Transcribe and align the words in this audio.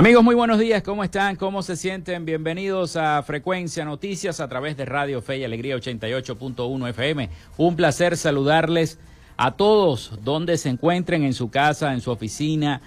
Amigos, 0.00 0.24
muy 0.24 0.34
buenos 0.34 0.58
días. 0.58 0.82
¿Cómo 0.82 1.04
están? 1.04 1.36
¿Cómo 1.36 1.62
se 1.62 1.76
sienten? 1.76 2.24
Bienvenidos 2.24 2.96
a 2.96 3.22
Frecuencia 3.22 3.84
Noticias 3.84 4.40
a 4.40 4.48
través 4.48 4.74
de 4.78 4.86
Radio 4.86 5.20
Fe 5.20 5.36
y 5.36 5.44
Alegría 5.44 5.76
88.1 5.76 6.88
FM. 6.88 7.28
Un 7.58 7.76
placer 7.76 8.16
saludarles 8.16 8.98
a 9.36 9.50
todos 9.50 10.12
donde 10.24 10.56
se 10.56 10.70
encuentren 10.70 11.22
en 11.22 11.34
su 11.34 11.50
casa, 11.50 11.92
en 11.92 12.00
su 12.00 12.10
oficina, 12.10 12.80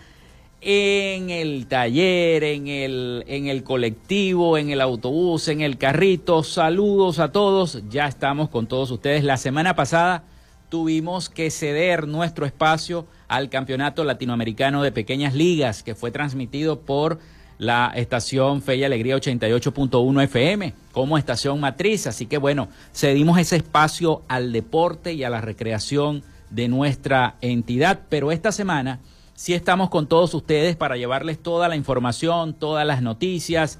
en 0.60 1.30
el 1.30 1.68
taller, 1.68 2.44
en 2.44 2.68
el, 2.68 3.24
en 3.28 3.46
el 3.46 3.62
colectivo, 3.62 4.58
en 4.58 4.72
el 4.72 4.82
autobús, 4.82 5.50
en 5.50 5.62
el 5.62 5.78
carrito. 5.78 6.42
Saludos 6.42 7.20
a 7.20 7.32
todos. 7.32 7.84
Ya 7.92 8.08
estamos 8.08 8.50
con 8.50 8.66
todos 8.66 8.90
ustedes. 8.90 9.24
La 9.24 9.38
semana 9.38 9.76
pasada 9.76 10.24
tuvimos 10.70 11.30
que 11.30 11.52
ceder 11.52 12.08
nuestro 12.08 12.48
espacio 12.48 13.06
al 13.34 13.50
Campeonato 13.50 14.04
Latinoamericano 14.04 14.84
de 14.84 14.92
Pequeñas 14.92 15.34
Ligas, 15.34 15.82
que 15.82 15.96
fue 15.96 16.12
transmitido 16.12 16.82
por 16.82 17.18
la 17.58 17.92
estación 17.96 18.62
Fe 18.62 18.76
y 18.76 18.84
Alegría 18.84 19.16
88.1 19.16 20.24
FM 20.26 20.76
como 20.92 21.18
estación 21.18 21.60
matriz. 21.60 22.06
Así 22.06 22.28
que 22.28 22.38
bueno, 22.38 22.68
cedimos 22.94 23.40
ese 23.40 23.56
espacio 23.56 24.22
al 24.28 24.52
deporte 24.52 25.14
y 25.14 25.24
a 25.24 25.32
la 25.32 25.42
recreación 25.42 26.22
de 26.52 26.68
nuestra 26.68 27.34
entidad. 27.42 28.02
Pero 28.08 28.32
esta 28.32 28.52
semana 28.52 29.00
sí 29.34 29.56
estamos 29.56 29.90
con 29.90 30.06
todos 30.06 30.32
ustedes 30.36 30.76
para 30.76 30.96
llevarles 30.96 31.42
toda 31.42 31.68
la 31.68 31.76
información, 31.76 32.54
todas 32.54 32.86
las 32.86 33.02
noticias 33.02 33.80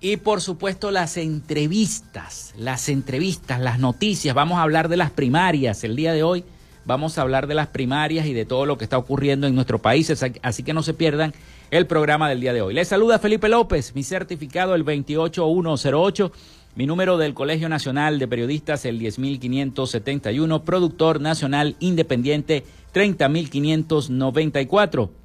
y 0.00 0.16
por 0.16 0.40
supuesto 0.40 0.90
las 0.90 1.16
entrevistas, 1.18 2.52
las 2.58 2.88
entrevistas, 2.88 3.60
las 3.60 3.78
noticias. 3.78 4.34
Vamos 4.34 4.58
a 4.58 4.62
hablar 4.62 4.88
de 4.88 4.96
las 4.96 5.12
primarias 5.12 5.84
el 5.84 5.94
día 5.94 6.12
de 6.12 6.24
hoy. 6.24 6.44
Vamos 6.84 7.16
a 7.16 7.22
hablar 7.22 7.46
de 7.46 7.54
las 7.54 7.68
primarias 7.68 8.26
y 8.26 8.32
de 8.32 8.44
todo 8.44 8.66
lo 8.66 8.76
que 8.76 8.84
está 8.84 8.98
ocurriendo 8.98 9.46
en 9.46 9.54
nuestro 9.54 9.78
país. 9.78 10.12
Así 10.42 10.62
que 10.62 10.74
no 10.74 10.82
se 10.82 10.94
pierdan 10.94 11.32
el 11.70 11.86
programa 11.86 12.28
del 12.28 12.40
día 12.40 12.52
de 12.52 12.60
hoy. 12.60 12.74
Les 12.74 12.88
saluda 12.88 13.18
Felipe 13.18 13.48
López, 13.48 13.94
mi 13.94 14.02
certificado 14.02 14.74
el 14.74 14.82
28108, 14.82 16.32
mi 16.74 16.86
número 16.86 17.18
del 17.18 17.34
Colegio 17.34 17.68
Nacional 17.68 18.18
de 18.18 18.26
Periodistas 18.26 18.84
el 18.84 18.98
10571, 18.98 20.64
productor 20.64 21.20
nacional 21.20 21.76
independiente 21.78 22.64
30594. 22.92 25.22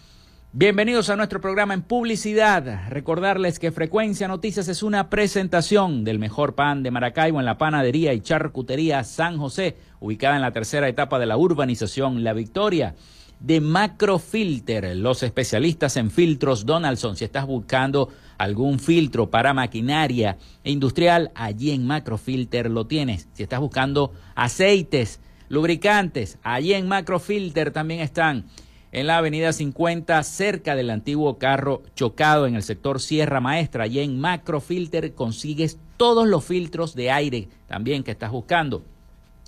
Bienvenidos 0.52 1.08
a 1.08 1.17
nuestro 1.17 1.40
programa 1.40 1.72
en 1.72 1.81
publicidad. 1.81 2.90
Recordarles 2.90 3.58
que 3.58 3.72
Frecuencia 3.72 4.28
Noticias 4.28 4.69
es 4.69 4.82
una 4.82 5.08
presentación 5.08 6.05
del 6.05 6.19
mejor 6.19 6.55
pan 6.55 6.82
de 6.82 6.90
Maracaibo 6.90 7.40
en 7.40 7.46
la 7.46 7.56
panadería 7.56 8.12
y 8.12 8.20
charcutería 8.20 9.05
San 9.05 9.38
José, 9.38 9.78
ubicada 10.00 10.37
en 10.37 10.43
la 10.43 10.52
tercera 10.52 10.88
etapa 10.88 11.19
de 11.19 11.26
la 11.26 11.38
urbanización 11.38 12.23
La 12.23 12.34
Victoria 12.34 12.96
de 13.40 13.60
Macrofilter, 13.62 14.94
los 14.96 15.22
especialistas 15.22 15.96
en 15.96 16.10
filtros 16.10 16.66
Donaldson. 16.66 17.16
Si 17.16 17.25
estás 17.25 17.46
buscando 17.46 18.10
algún 18.38 18.78
filtro 18.78 19.31
para 19.31 19.54
maquinaria 19.54 20.37
industrial, 20.62 21.32
allí 21.34 21.70
en 21.70 21.87
Macrofilter 21.87 22.70
lo 22.70 22.87
tienes. 22.87 23.28
Si 23.32 23.42
estás 23.42 23.60
buscando 23.60 24.12
aceites, 24.34 25.20
lubricantes, 25.48 26.38
allí 26.42 26.75
en 26.75 26.87
Macrofilter 26.87 27.70
también 27.70 28.00
están. 28.00 28.44
En 28.92 29.06
la 29.06 29.19
avenida 29.19 29.52
50, 29.52 30.22
cerca 30.25 30.75
del 30.75 30.90
antiguo 30.90 31.38
carro 31.38 31.82
chocado 31.94 32.46
en 32.46 32.56
el 32.56 32.62
sector 32.62 33.00
Sierra 33.00 33.40
Maestra, 33.40 33.84
allí 33.84 34.00
en 34.00 34.20
Macrofilter 34.20 35.14
consigues 35.14 35.78
todos 35.96 36.26
los 36.26 36.44
filtros 36.44 36.94
de 36.94 37.10
aire 37.10 37.48
también 37.69 38.02
que 38.02 38.10
estás 38.10 38.32
buscando. 38.32 38.84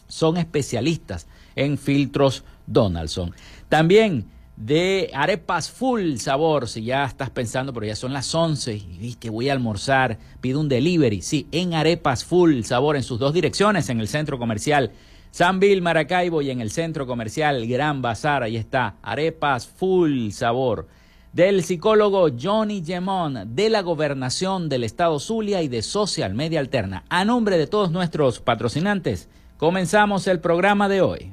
Son 0.06 0.36
especialistas 0.36 1.26
en 1.56 1.76
filtros 1.76 2.44
Donaldson. 2.66 3.34
También 3.72 4.26
de 4.54 5.10
arepas 5.14 5.70
full 5.70 6.16
sabor, 6.16 6.68
si 6.68 6.84
ya 6.84 7.06
estás 7.06 7.30
pensando, 7.30 7.72
pero 7.72 7.86
ya 7.86 7.96
son 7.96 8.12
las 8.12 8.34
11 8.34 8.74
y 8.74 8.98
viste, 8.98 9.30
voy 9.30 9.48
a 9.48 9.54
almorzar, 9.54 10.18
pido 10.42 10.60
un 10.60 10.68
delivery, 10.68 11.22
sí, 11.22 11.46
en 11.52 11.72
arepas 11.72 12.22
full 12.22 12.64
sabor 12.64 12.96
en 12.96 13.02
sus 13.02 13.18
dos 13.18 13.32
direcciones, 13.32 13.88
en 13.88 13.98
el 13.98 14.08
centro 14.08 14.38
comercial 14.38 14.90
San 15.30 15.58
Bill 15.58 15.80
Maracaibo 15.80 16.42
y 16.42 16.50
en 16.50 16.60
el 16.60 16.70
centro 16.70 17.06
comercial 17.06 17.66
Gran 17.66 18.02
Bazar, 18.02 18.42
ahí 18.42 18.58
está, 18.58 18.96
arepas 19.00 19.66
full 19.66 20.32
sabor. 20.32 20.86
Del 21.32 21.64
psicólogo 21.64 22.28
Johnny 22.38 22.84
Gemón 22.84 23.54
de 23.56 23.70
la 23.70 23.80
Gobernación 23.80 24.68
del 24.68 24.84
Estado 24.84 25.18
Zulia 25.18 25.62
y 25.62 25.68
de 25.68 25.80
Social 25.80 26.34
Media 26.34 26.60
Alterna. 26.60 27.04
A 27.08 27.24
nombre 27.24 27.56
de 27.56 27.66
todos 27.66 27.90
nuestros 27.90 28.38
patrocinantes, 28.38 29.30
comenzamos 29.56 30.26
el 30.26 30.40
programa 30.40 30.90
de 30.90 31.00
hoy. 31.00 31.32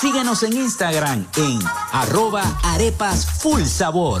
Síguenos 0.00 0.42
en 0.42 0.56
Instagram 0.56 1.24
en 1.36 1.58
arroba 1.92 2.42
arepas 2.64 3.26
full 3.26 3.62
sabor. 3.62 4.20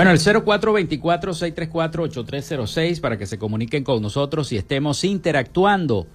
Bueno, 0.00 0.12
el 0.12 0.18
0424-634-8306 0.18 3.02
para 3.02 3.18
que 3.18 3.26
se 3.26 3.38
comuniquen 3.38 3.84
con 3.84 4.00
nosotros 4.00 4.50
y 4.50 4.56
estemos 4.56 5.04
interactuando 5.04 6.06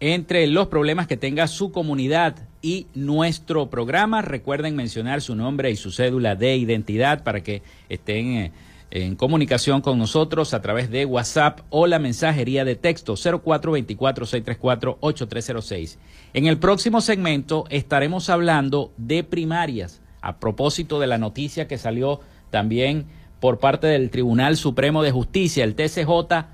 entre 0.00 0.46
los 0.46 0.66
problemas 0.66 1.06
que 1.06 1.16
tenga 1.16 1.46
su 1.46 1.72
comunidad 1.72 2.36
y 2.60 2.88
nuestro 2.92 3.70
programa. 3.70 4.20
Recuerden 4.20 4.76
mencionar 4.76 5.22
su 5.22 5.34
nombre 5.34 5.70
y 5.70 5.76
su 5.76 5.92
cédula 5.92 6.36
de 6.36 6.56
identidad 6.56 7.24
para 7.24 7.42
que 7.42 7.62
estén 7.88 8.32
eh, 8.32 8.52
en 8.90 9.16
comunicación 9.16 9.80
con 9.80 9.98
nosotros 9.98 10.52
a 10.52 10.60
través 10.60 10.90
de 10.90 11.06
WhatsApp 11.06 11.60
o 11.70 11.86
la 11.86 11.98
mensajería 11.98 12.66
de 12.66 12.76
texto 12.76 13.14
0424-634-8306. 13.14 15.96
En 16.34 16.44
el 16.44 16.58
próximo 16.58 17.00
segmento 17.00 17.64
estaremos 17.70 18.28
hablando 18.28 18.92
de 18.98 19.24
primarias 19.24 20.02
a 20.20 20.38
propósito 20.38 21.00
de 21.00 21.06
la 21.06 21.16
noticia 21.16 21.66
que 21.66 21.78
salió 21.78 22.20
también 22.50 23.21
por 23.42 23.58
parte 23.58 23.88
del 23.88 24.08
Tribunal 24.08 24.56
Supremo 24.56 25.02
de 25.02 25.10
Justicia, 25.10 25.64
el 25.64 25.74
TCJ, 25.74 26.46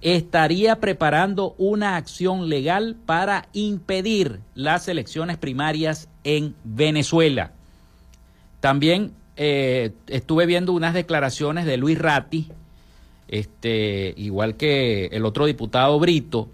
estaría 0.00 0.76
preparando 0.76 1.56
una 1.58 1.96
acción 1.96 2.48
legal 2.48 2.94
para 3.04 3.48
impedir 3.52 4.38
las 4.54 4.86
elecciones 4.86 5.38
primarias 5.38 6.08
en 6.22 6.54
Venezuela. 6.62 7.50
También 8.60 9.10
eh, 9.34 9.90
estuve 10.06 10.46
viendo 10.46 10.72
unas 10.72 10.94
declaraciones 10.94 11.64
de 11.64 11.78
Luis 11.78 11.98
Ratti, 11.98 12.46
este, 13.26 14.14
igual 14.16 14.56
que 14.56 15.06
el 15.06 15.24
otro 15.24 15.46
diputado 15.46 15.98
Brito, 15.98 16.48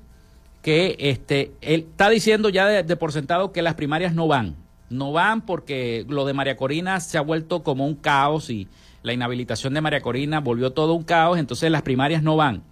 que 0.63 0.97
este, 1.01 1.53
él 1.61 1.89
está 1.91 2.09
diciendo 2.09 2.49
ya 2.49 2.67
de, 2.67 2.83
de 2.83 2.97
por 2.97 3.13
sentado 3.13 3.53
que 3.53 3.61
las 3.61 3.75
primarias 3.75 4.15
no 4.15 4.27
van. 4.27 4.57
No 4.89 5.13
van 5.13 5.43
porque 5.43 6.07
lo 6.09 6.25
de 6.25 6.33
María 6.33 6.57
Corina 6.57 6.99
se 7.01 7.19
ha 7.19 7.23
vuelto 7.23 7.63
como 7.63 7.85
un 7.87 7.95
caos 7.95 8.49
y 8.49 8.69
la 9.03 9.13
inhabilitación 9.13 9.75
de 9.75 9.81
María 9.81 10.01
Corina 10.01 10.41
volvió 10.41 10.73
todo 10.73 10.95
un 10.95 11.03
caos, 11.03 11.39
entonces 11.39 11.71
las 11.71 11.83
primarias 11.83 12.23
no 12.23 12.37
van. 12.37 12.63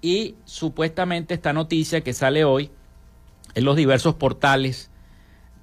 Y 0.00 0.36
supuestamente 0.44 1.34
esta 1.34 1.52
noticia 1.52 2.02
que 2.02 2.12
sale 2.12 2.44
hoy 2.44 2.70
en 3.54 3.64
los 3.64 3.76
diversos 3.76 4.14
portales 4.14 4.90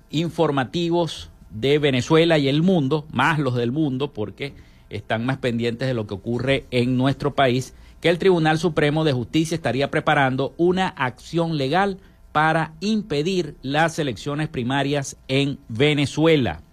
informativos 0.09 1.31
de 1.49 1.79
Venezuela 1.79 2.37
y 2.37 2.47
el 2.47 2.61
mundo, 2.61 3.05
más 3.11 3.39
los 3.39 3.55
del 3.55 3.71
mundo, 3.71 4.13
porque 4.13 4.53
están 4.89 5.25
más 5.25 5.37
pendientes 5.37 5.87
de 5.87 5.93
lo 5.93 6.05
que 6.05 6.13
ocurre 6.13 6.65
en 6.71 6.97
nuestro 6.97 7.33
país, 7.33 7.73
que 8.01 8.09
el 8.09 8.19
Tribunal 8.19 8.59
Supremo 8.59 9.03
de 9.03 9.13
Justicia 9.13 9.55
estaría 9.55 9.89
preparando 9.89 10.53
una 10.57 10.89
acción 10.89 11.57
legal 11.57 11.97
para 12.31 12.73
impedir 12.81 13.55
las 13.61 13.97
elecciones 13.97 14.49
primarias 14.49 15.17
en 15.27 15.57
Venezuela 15.69 16.64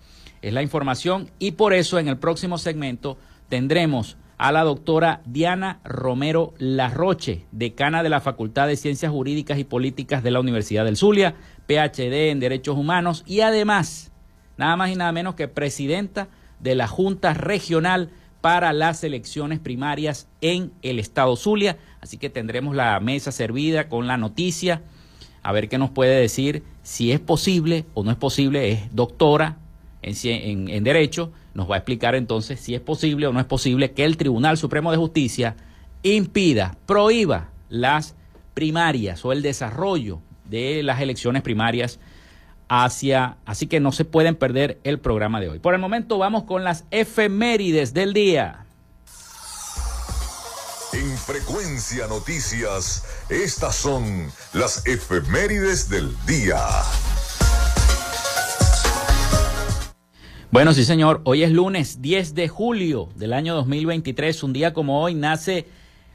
es 0.43 0.53
la 0.53 0.63
información 0.63 1.31
y 1.39 1.53
por 1.53 1.73
eso 1.73 1.99
en 1.99 2.09
el 2.09 2.19
próximo 2.19 2.59
segmento 2.59 3.17
tendremos 3.49 4.17
a 4.37 4.51
la 4.51 4.65
doctora 4.65 5.23
Diana 5.25 5.81
Romero 5.85 6.53
Larroche, 6.59 7.47
decana 7.53 8.03
de 8.03 8.09
la 8.09 8.21
Facultad 8.21 8.67
de 8.67 8.77
Ciencias 8.77 9.13
Jurídicas 9.13 9.59
y 9.59 9.65
Políticas 9.65 10.25
de 10.25 10.33
la 10.33 10.41
Universidad 10.41 10.85
del 10.85 10.97
Zulia, 10.97 11.37
PhD 11.69 12.31
en 12.31 12.41
Derechos 12.41 12.77
Humanos 12.77 13.23
y 13.25 13.41
además, 13.41 14.11
nada 14.57 14.77
más 14.77 14.91
y 14.91 14.97
nada 14.97 15.13
menos 15.13 15.37
que 15.37 15.47
presidenta 15.47 16.29
de 16.59 16.75
la 16.75 16.89
Junta 16.89 17.35
Regional 17.35 18.11
para 18.41 18.73
las 18.73 19.05
elecciones 19.05 19.61
primarias 19.61 20.29
en 20.41 20.73
el 20.83 20.99
estado 20.99 21.37
Zulia. 21.37 21.79
Así 22.01 22.19
que 22.19 22.29
tendremos 22.29 22.75
la 22.75 22.99
mesa 22.99 23.31
servida 23.31 23.89
con 23.89 24.09
la 24.09 24.17
noticia, 24.17 24.83
a 25.45 25.53
ver 25.53 25.69
qué 25.69 25.79
nos 25.79 25.91
puede 25.91 26.21
decir 26.21 26.65
si 26.83 27.13
es 27.13 27.21
posible 27.21 27.85
o 27.95 28.03
no 28.03 28.11
es 28.11 28.17
posible. 28.17 28.73
Es 28.73 28.95
doctora, 28.95 29.59
en, 30.03 30.85
Derecho, 30.85 31.33
nos 31.55 31.71
va 31.71 31.77
a 31.77 31.79
explicar 31.79 32.15
entonces 32.15 32.61
si 32.61 32.75
es 32.75 32.81
posible 32.81 33.27
o 33.27 33.33
no 33.33 33.41
es 33.41 33.47
posible 33.47 33.93
que 33.93 34.05
el 34.05 34.17
Tribunal 34.17 34.59
Supremo 34.59 34.91
de 34.91 34.99
Justicia 34.99 35.57
impida, 36.03 36.77
prohíba 36.87 37.51
las 37.69 38.15
primarias 38.55 39.25
o 39.25 39.33
el 39.33 39.43
desarrollo 39.43 40.21
de 40.45 40.83
las 40.83 41.01
elecciones 41.01 41.43
primarias 41.43 41.99
hacia, 42.69 43.37
así 43.45 43.67
que 43.67 43.81
no 43.81 43.93
se 43.93 44.05
pueden 44.05 44.35
perder 44.35 44.81
el 44.85 44.99
programa 44.99 45.41
de 45.41 45.49
hoy. 45.49 45.59
Por 45.59 45.75
el 45.75 45.81
momento 45.81 46.19
vamos 46.19 46.45
con 46.45 46.65
las 46.65 46.85
efemérides 46.91 47.95
del 47.95 48.13
día. 48.13 48.67
En 50.93 51.17
Frecuencia 51.17 52.07
Noticias, 52.07 53.05
estas 53.31 53.77
son 53.77 54.31
las 54.53 54.87
efemérides 54.87 55.89
del 55.89 56.15
día. 56.27 56.59
Bueno, 60.53 60.75
sí, 60.75 60.85
señor. 60.85 61.23
Hoy 61.25 61.45
es 61.45 61.51
lunes 61.51 62.03
10 62.03 62.35
de 62.35 62.47
julio 62.47 63.09
del 63.17 63.33
año 63.33 63.55
2023. 63.55 64.43
Un 64.43 64.53
día 64.53 64.75
como 64.75 65.01
hoy 65.01 65.15
nace 65.15 65.65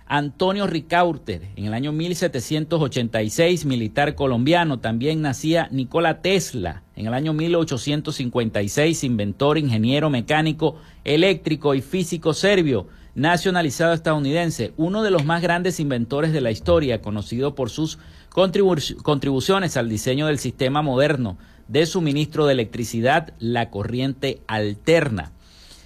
Antonio 0.05 0.67
Ricaurte 0.67 1.41
en 1.55 1.65
el 1.65 1.73
año 1.73 1.91
1786, 1.91 3.65
militar 3.65 4.13
colombiano. 4.13 4.77
También 4.77 5.23
nacía 5.23 5.69
Nikola 5.71 6.21
Tesla 6.21 6.83
en 6.95 7.07
el 7.07 7.15
año 7.15 7.33
1856, 7.33 9.03
inventor, 9.05 9.57
ingeniero 9.57 10.11
mecánico, 10.11 10.75
eléctrico 11.03 11.73
y 11.73 11.81
físico 11.81 12.35
serbio, 12.35 12.85
nacionalizado 13.15 13.93
estadounidense, 13.93 14.71
uno 14.77 15.01
de 15.01 15.09
los 15.09 15.25
más 15.25 15.41
grandes 15.41 15.79
inventores 15.79 16.31
de 16.31 16.41
la 16.41 16.51
historia, 16.51 17.01
conocido 17.01 17.55
por 17.55 17.71
sus 17.71 17.97
contribuciones 18.29 19.77
al 19.77 19.89
diseño 19.89 20.27
del 20.27 20.37
sistema 20.37 20.83
moderno 20.83 21.39
de 21.67 21.85
suministro 21.85 22.45
de 22.45 22.53
electricidad, 22.53 23.33
la 23.39 23.69
corriente 23.69 24.41
alterna. 24.47 25.33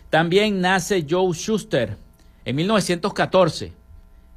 También 0.09 0.61
nace 0.61 1.05
Joe 1.09 1.33
Schuster 1.33 1.97
en 2.45 2.55
1914, 2.55 3.73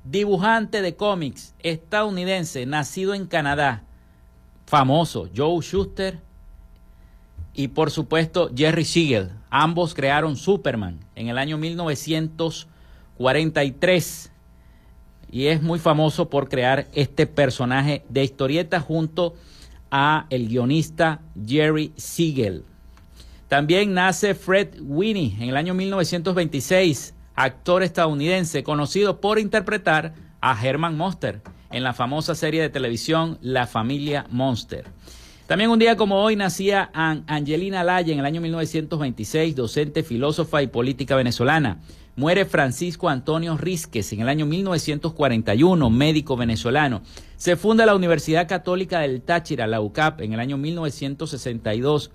dibujante 0.04 0.82
de 0.82 0.96
cómics 0.96 1.54
estadounidense, 1.60 2.66
nacido 2.66 3.14
en 3.14 3.26
Canadá, 3.26 3.84
famoso, 4.66 5.28
Joe 5.34 5.62
Schuster 5.62 6.18
y 7.54 7.68
por 7.68 7.90
supuesto 7.90 8.50
Jerry 8.54 8.84
Siegel. 8.84 9.30
Ambos 9.50 9.94
crearon 9.94 10.36
Superman 10.36 11.00
en 11.14 11.28
el 11.28 11.38
año 11.38 11.56
1943 11.58 14.30
y 15.30 15.46
es 15.46 15.62
muy 15.62 15.78
famoso 15.78 16.28
por 16.28 16.48
crear 16.48 16.88
este 16.92 17.26
personaje 17.26 18.04
de 18.08 18.24
historieta 18.24 18.80
junto 18.80 19.28
a 19.28 19.32
el 20.28 20.48
guionista 20.48 21.20
Jerry 21.46 21.92
Siegel. 21.96 22.64
También 23.46 23.94
nace 23.94 24.34
Fred 24.34 24.80
Winnie 24.80 25.36
en 25.38 25.50
el 25.50 25.56
año 25.56 25.72
1926, 25.72 27.14
actor 27.36 27.84
estadounidense 27.84 28.64
conocido 28.64 29.20
por 29.20 29.38
interpretar 29.38 30.14
a 30.40 30.60
Herman 30.60 30.96
Monster 30.96 31.42
en 31.70 31.84
la 31.84 31.92
famosa 31.92 32.34
serie 32.34 32.60
de 32.60 32.70
televisión 32.70 33.38
La 33.40 33.68
familia 33.68 34.26
Monster. 34.30 34.86
También 35.46 35.70
un 35.70 35.78
día 35.78 35.96
como 35.96 36.22
hoy 36.22 36.34
nacía 36.34 36.90
Angelina 36.92 37.84
Laya 37.84 38.12
en 38.12 38.18
el 38.18 38.26
año 38.26 38.40
1926, 38.40 39.54
docente, 39.54 40.02
filósofa 40.02 40.60
y 40.60 40.66
política 40.66 41.14
venezolana. 41.14 41.78
Muere 42.16 42.44
Francisco 42.44 43.08
Antonio 43.08 43.56
Rizquez 43.56 44.12
en 44.12 44.20
el 44.20 44.28
año 44.28 44.46
1941, 44.46 45.90
médico 45.90 46.36
venezolano. 46.36 47.02
Se 47.36 47.56
funda 47.56 47.86
la 47.86 47.96
Universidad 47.96 48.46
Católica 48.46 49.00
del 49.00 49.22
Táchira, 49.22 49.66
la 49.66 49.80
UCAP, 49.80 50.20
en 50.20 50.32
el 50.32 50.38
año 50.40 50.56
1962. 50.56 52.12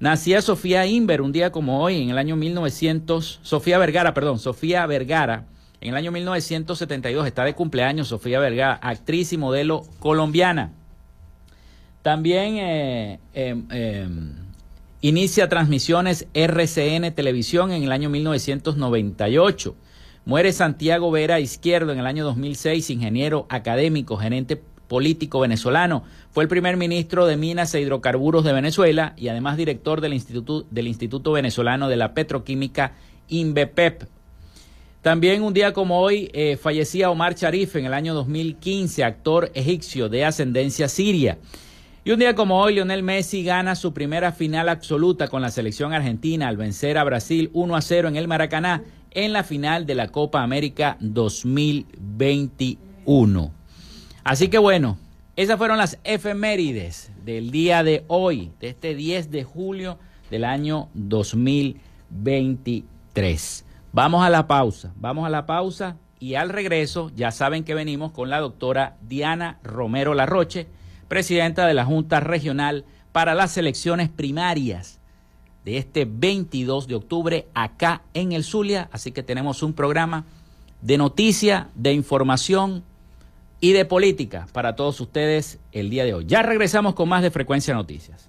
Nacía 0.00 0.42
Sofía 0.42 0.86
Inver 0.86 1.22
un 1.22 1.30
día 1.30 1.52
como 1.52 1.82
hoy, 1.82 2.02
en 2.02 2.10
el 2.10 2.18
año 2.18 2.34
1900. 2.34 3.40
Sofía 3.42 3.78
Vergara, 3.78 4.12
perdón, 4.12 4.40
Sofía 4.40 4.84
Vergara, 4.86 5.46
en 5.80 5.90
el 5.90 5.96
año 5.96 6.10
1972. 6.10 7.26
Está 7.28 7.44
de 7.44 7.54
cumpleaños 7.54 8.08
Sofía 8.08 8.40
Vergara, 8.40 8.74
actriz 8.74 9.32
y 9.32 9.38
modelo 9.38 9.84
colombiana. 10.00 10.72
También 12.02 12.56
eh, 12.58 13.20
em, 13.34 13.66
em, 13.70 14.45
Inicia 15.02 15.46
transmisiones 15.50 16.26
RCN 16.32 17.12
Televisión 17.14 17.70
en 17.70 17.82
el 17.82 17.92
año 17.92 18.08
1998. 18.08 19.76
Muere 20.24 20.52
Santiago 20.52 21.10
Vera 21.10 21.38
Izquierdo 21.38 21.92
en 21.92 21.98
el 21.98 22.06
año 22.06 22.24
2006, 22.24 22.88
ingeniero 22.88 23.46
académico, 23.50 24.16
gerente 24.16 24.60
político 24.88 25.40
venezolano. 25.40 26.02
Fue 26.30 26.44
el 26.44 26.48
primer 26.48 26.78
ministro 26.78 27.26
de 27.26 27.36
Minas 27.36 27.74
e 27.74 27.82
Hidrocarburos 27.82 28.42
de 28.42 28.54
Venezuela 28.54 29.12
y 29.18 29.28
además 29.28 29.58
director 29.58 30.00
del 30.00 30.14
Instituto, 30.14 30.66
del 30.70 30.88
Instituto 30.88 31.32
Venezolano 31.32 31.90
de 31.90 31.96
la 31.96 32.14
Petroquímica 32.14 32.94
INVEPEP. 33.28 34.04
También 35.02 35.42
un 35.42 35.52
día 35.52 35.74
como 35.74 36.00
hoy 36.00 36.30
eh, 36.32 36.56
fallecía 36.56 37.10
Omar 37.10 37.34
Sharif 37.34 37.76
en 37.76 37.84
el 37.84 37.92
año 37.92 38.14
2015, 38.14 39.04
actor 39.04 39.50
egipcio 39.54 40.08
de 40.08 40.24
ascendencia 40.24 40.88
siria. 40.88 41.36
Y 42.06 42.12
un 42.12 42.18
día 42.20 42.36
como 42.36 42.60
hoy, 42.60 42.74
Lionel 42.74 43.02
Messi 43.02 43.42
gana 43.42 43.74
su 43.74 43.92
primera 43.92 44.30
final 44.30 44.68
absoluta 44.68 45.26
con 45.26 45.42
la 45.42 45.50
selección 45.50 45.92
argentina 45.92 46.46
al 46.46 46.56
vencer 46.56 46.98
a 46.98 47.04
Brasil 47.04 47.50
1 47.52 47.74
a 47.74 47.82
0 47.82 48.06
en 48.06 48.14
el 48.14 48.28
Maracaná 48.28 48.84
en 49.10 49.32
la 49.32 49.42
final 49.42 49.86
de 49.86 49.96
la 49.96 50.12
Copa 50.12 50.44
América 50.44 50.98
2021. 51.00 53.50
Así 54.22 54.46
que 54.46 54.58
bueno, 54.58 54.98
esas 55.34 55.58
fueron 55.58 55.78
las 55.78 55.98
efemérides 56.04 57.10
del 57.24 57.50
día 57.50 57.82
de 57.82 58.04
hoy, 58.06 58.52
de 58.60 58.68
este 58.68 58.94
10 58.94 59.32
de 59.32 59.42
julio 59.42 59.98
del 60.30 60.44
año 60.44 60.88
2023. 60.94 63.64
Vamos 63.92 64.24
a 64.24 64.30
la 64.30 64.46
pausa, 64.46 64.92
vamos 64.94 65.26
a 65.26 65.30
la 65.30 65.44
pausa 65.44 65.96
y 66.20 66.36
al 66.36 66.50
regreso 66.50 67.10
ya 67.16 67.32
saben 67.32 67.64
que 67.64 67.74
venimos 67.74 68.12
con 68.12 68.30
la 68.30 68.38
doctora 68.38 68.96
Diana 69.02 69.58
Romero 69.64 70.14
Larroche, 70.14 70.68
presidenta 71.08 71.66
de 71.66 71.74
la 71.74 71.84
Junta 71.84 72.20
Regional 72.20 72.84
para 73.12 73.34
las 73.34 73.56
elecciones 73.56 74.08
primarias 74.08 75.00
de 75.64 75.78
este 75.78 76.04
22 76.04 76.86
de 76.86 76.94
octubre 76.94 77.48
acá 77.54 78.02
en 78.14 78.32
el 78.32 78.44
Zulia. 78.44 78.88
Así 78.92 79.12
que 79.12 79.22
tenemos 79.22 79.62
un 79.62 79.72
programa 79.72 80.24
de 80.82 80.98
noticia, 80.98 81.68
de 81.74 81.92
información 81.92 82.84
y 83.60 83.72
de 83.72 83.84
política 83.84 84.46
para 84.52 84.76
todos 84.76 85.00
ustedes 85.00 85.58
el 85.72 85.90
día 85.90 86.04
de 86.04 86.14
hoy. 86.14 86.24
Ya 86.26 86.42
regresamos 86.42 86.94
con 86.94 87.08
más 87.08 87.22
de 87.22 87.30
Frecuencia 87.30 87.74
Noticias. 87.74 88.28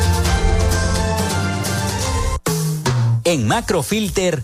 En 3.31 3.47
Macrofilter 3.47 4.43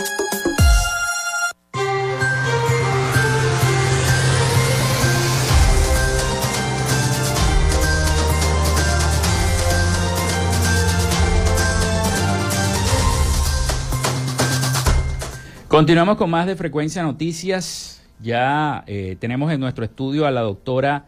Continuamos 15.71 16.17
con 16.17 16.29
más 16.29 16.47
de 16.47 16.57
Frecuencia 16.57 17.01
Noticias. 17.01 18.01
Ya 18.19 18.83
eh, 18.87 19.15
tenemos 19.21 19.53
en 19.53 19.61
nuestro 19.61 19.85
estudio 19.85 20.25
a 20.25 20.31
la 20.31 20.41
doctora 20.41 21.05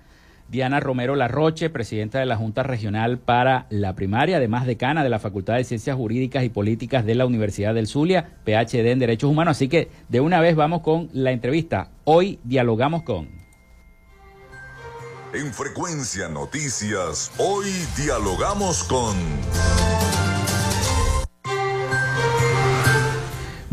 Diana 0.48 0.80
Romero 0.80 1.18
Larroche, 1.18 1.70
presidenta 1.70 2.20
de 2.20 2.26
la 2.26 2.38
Junta 2.38 2.64
Regional 2.64 3.18
para 3.18 3.66
la 3.70 3.94
Primaria, 3.94 4.38
además 4.38 4.66
decana 4.66 5.04
de 5.04 5.10
la 5.10 5.20
Facultad 5.20 5.56
de 5.56 5.66
Ciencias 5.66 5.98
Jurídicas 5.98 6.46
y 6.46 6.50
Políticas 6.50 7.06
de 7.06 7.14
la 7.16 7.26
Universidad 7.26 7.74
del 7.74 7.88
Zulia, 7.88 8.38
PhD 8.46 8.90
en 8.90 9.00
Derechos 9.00 9.30
Humanos. 9.30 9.58
Así 9.58 9.68
que 9.68 9.92
de 10.08 10.22
una 10.22 10.40
vez 10.40 10.56
vamos 10.56 10.80
con 10.80 11.10
la 11.12 11.32
entrevista. 11.32 11.90
Hoy 12.06 12.40
dialogamos 12.46 13.04
con... 13.04 13.28
En 15.34 15.54
Frecuencia 15.54 16.30
Noticias, 16.30 17.34
hoy 17.38 17.70
dialogamos 17.98 18.86
con... 18.86 19.14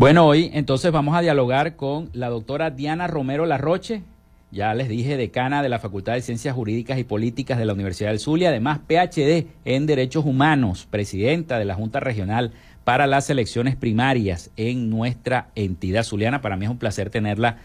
Bueno, 0.01 0.27
hoy 0.27 0.51
entonces 0.55 0.91
vamos 0.93 1.15
a 1.15 1.21
dialogar 1.21 1.77
con 1.77 2.09
la 2.15 2.31
doctora 2.31 2.71
Diana 2.71 3.07
Romero 3.07 3.45
Larroche, 3.45 4.03
ya 4.51 4.73
les 4.73 4.89
dije, 4.89 5.19
decana 5.19 5.63
de 5.63 5.69
la 5.69 5.79
Facultad 5.79 6.15
de 6.15 6.23
Ciencias 6.23 6.55
Jurídicas 6.55 6.99
y 6.99 7.05
Políticas 7.05 7.59
de 7.59 7.67
la 7.67 7.75
Universidad 7.75 8.09
del 8.09 8.19
Zulia, 8.19 8.49
además 8.49 8.79
PhD 8.89 9.49
en 9.67 9.85
Derechos 9.85 10.25
Humanos, 10.25 10.89
presidenta 10.91 11.59
de 11.59 11.67
la 11.67 11.75
Junta 11.75 12.01
Regional 12.01 12.53
para 12.83 13.07
las 13.07 13.29
elecciones 13.29 13.77
primarias 13.77 14.51
en 14.57 14.89
nuestra 14.89 15.51
entidad 15.55 16.05
zuliana. 16.05 16.41
Para 16.41 16.57
mí 16.57 16.65
es 16.65 16.71
un 16.71 16.79
placer 16.79 17.11
tenerla 17.11 17.59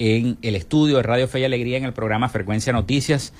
en 0.00 0.38
el 0.42 0.56
estudio 0.56 0.96
de 0.96 1.04
Radio 1.04 1.28
Fe 1.28 1.38
y 1.38 1.44
Alegría 1.44 1.76
en 1.76 1.84
el 1.84 1.92
programa 1.92 2.28
Frecuencia 2.28 2.72
Noticias. 2.72 3.32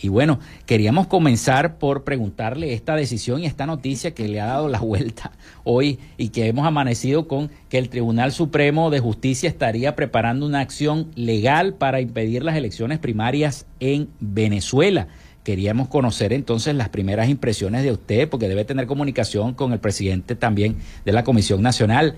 Y 0.00 0.08
bueno, 0.08 0.38
queríamos 0.66 1.06
comenzar 1.06 1.78
por 1.78 2.04
preguntarle 2.04 2.72
esta 2.72 2.94
decisión 2.94 3.42
y 3.42 3.46
esta 3.46 3.66
noticia 3.66 4.14
que 4.14 4.28
le 4.28 4.40
ha 4.40 4.46
dado 4.46 4.68
la 4.68 4.78
vuelta 4.80 5.32
hoy 5.64 5.98
y 6.16 6.28
que 6.28 6.46
hemos 6.46 6.66
amanecido 6.66 7.26
con 7.26 7.50
que 7.68 7.78
el 7.78 7.88
Tribunal 7.88 8.32
Supremo 8.32 8.90
de 8.90 9.00
Justicia 9.00 9.48
estaría 9.48 9.96
preparando 9.96 10.46
una 10.46 10.60
acción 10.60 11.10
legal 11.14 11.74
para 11.74 12.00
impedir 12.00 12.44
las 12.44 12.56
elecciones 12.56 12.98
primarias 12.98 13.66
en 13.80 14.08
Venezuela. 14.20 15.08
Queríamos 15.42 15.88
conocer 15.88 16.32
entonces 16.32 16.74
las 16.74 16.90
primeras 16.90 17.28
impresiones 17.28 17.82
de 17.82 17.92
usted, 17.92 18.28
porque 18.28 18.48
debe 18.48 18.64
tener 18.64 18.86
comunicación 18.86 19.54
con 19.54 19.72
el 19.72 19.78
presidente 19.78 20.34
también 20.34 20.76
de 21.04 21.12
la 21.12 21.24
Comisión 21.24 21.62
Nacional 21.62 22.16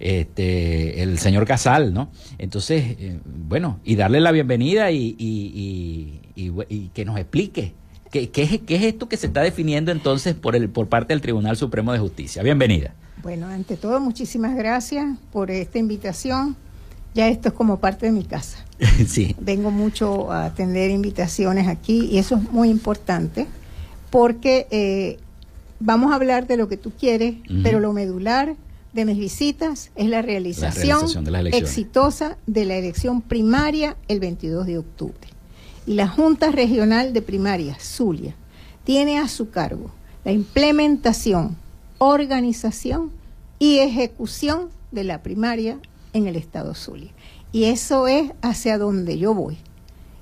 este, 0.00 1.02
el 1.02 1.18
señor 1.18 1.46
Casal, 1.46 1.92
¿no? 1.92 2.10
Entonces, 2.38 2.96
eh, 2.98 3.20
bueno, 3.24 3.80
y 3.84 3.96
darle 3.96 4.20
la 4.20 4.32
bienvenida 4.32 4.90
y, 4.90 6.19
que 6.34 7.04
nos 7.04 7.18
explique 7.18 7.74
qué, 8.10 8.30
qué, 8.30 8.42
es, 8.42 8.58
qué 8.60 8.76
es 8.76 8.82
esto 8.82 9.08
que 9.08 9.16
se 9.16 9.26
está 9.26 9.42
definiendo 9.42 9.92
entonces 9.92 10.34
por, 10.34 10.56
el, 10.56 10.68
por 10.68 10.88
parte 10.88 11.12
del 11.12 11.20
Tribunal 11.20 11.56
Supremo 11.56 11.92
de 11.92 11.98
Justicia. 11.98 12.42
Bienvenida. 12.42 12.94
Bueno, 13.22 13.46
ante 13.46 13.76
todo, 13.76 14.00
muchísimas 14.00 14.56
gracias 14.56 15.18
por 15.32 15.50
esta 15.50 15.78
invitación. 15.78 16.56
Ya 17.14 17.28
esto 17.28 17.48
es 17.48 17.54
como 17.54 17.80
parte 17.80 18.06
de 18.06 18.12
mi 18.12 18.24
casa. 18.24 18.64
sí. 19.06 19.36
Vengo 19.40 19.70
mucho 19.70 20.30
a 20.32 20.46
atender 20.46 20.90
invitaciones 20.90 21.68
aquí 21.68 22.08
y 22.10 22.18
eso 22.18 22.36
es 22.36 22.50
muy 22.50 22.70
importante 22.70 23.46
porque 24.10 24.66
eh, 24.70 25.18
vamos 25.78 26.12
a 26.12 26.16
hablar 26.16 26.46
de 26.46 26.56
lo 26.56 26.68
que 26.68 26.76
tú 26.76 26.92
quieres, 26.98 27.36
pero 27.62 27.80
lo 27.80 27.92
medular 27.92 28.56
de 28.92 29.04
mis 29.04 29.18
visitas 29.18 29.90
es 29.94 30.08
la 30.08 30.22
realización, 30.22 31.06
exitosa 31.52 32.36
de 32.46 32.64
la 32.64 32.76
elección 32.76 33.22
primaria 33.22 33.96
el 34.08 34.20
22 34.20 34.66
de 34.66 34.78
octubre. 34.78 35.29
Y 35.86 35.94
la 35.94 36.08
Junta 36.08 36.50
Regional 36.50 37.12
de 37.12 37.22
Primaria, 37.22 37.76
Zulia, 37.80 38.34
tiene 38.84 39.18
a 39.18 39.28
su 39.28 39.50
cargo 39.50 39.90
la 40.24 40.32
implementación, 40.32 41.56
organización 41.98 43.10
y 43.58 43.78
ejecución 43.78 44.68
de 44.90 45.04
la 45.04 45.22
primaria 45.22 45.78
en 46.12 46.26
el 46.26 46.36
estado 46.36 46.74
Zulia. 46.74 47.10
Y 47.52 47.64
eso 47.64 48.08
es 48.08 48.32
hacia 48.42 48.78
donde 48.78 49.18
yo 49.18 49.34
voy. 49.34 49.58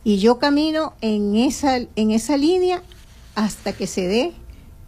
Y 0.05 0.19
yo 0.19 0.39
camino 0.39 0.95
en 1.01 1.37
esa, 1.37 1.77
en 1.77 2.11
esa 2.11 2.37
línea 2.37 2.83
hasta 3.35 3.73
que 3.73 3.87
se 3.87 4.07
dé 4.09 4.33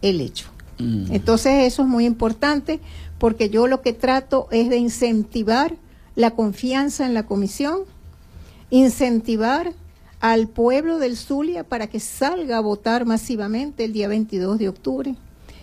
el 0.01 0.21
hecho. 0.21 0.47
Mm. 0.79 1.11
Entonces 1.11 1.65
eso 1.65 1.83
es 1.83 1.87
muy 1.87 2.05
importante 2.05 2.79
porque 3.19 3.49
yo 3.49 3.67
lo 3.67 3.81
que 3.81 3.93
trato 3.93 4.47
es 4.51 4.69
de 4.69 4.77
incentivar 4.77 5.75
la 6.15 6.31
confianza 6.31 7.05
en 7.05 7.13
la 7.13 7.25
comisión, 7.25 7.81
incentivar 8.69 9.73
al 10.21 10.47
pueblo 10.47 10.99
del 10.99 11.17
Zulia 11.17 11.63
para 11.63 11.87
que 11.87 11.99
salga 11.99 12.57
a 12.57 12.61
votar 12.61 13.05
masivamente 13.05 13.83
el 13.83 13.91
día 13.91 14.07
22 14.07 14.59
de 14.59 14.69
octubre 14.69 15.15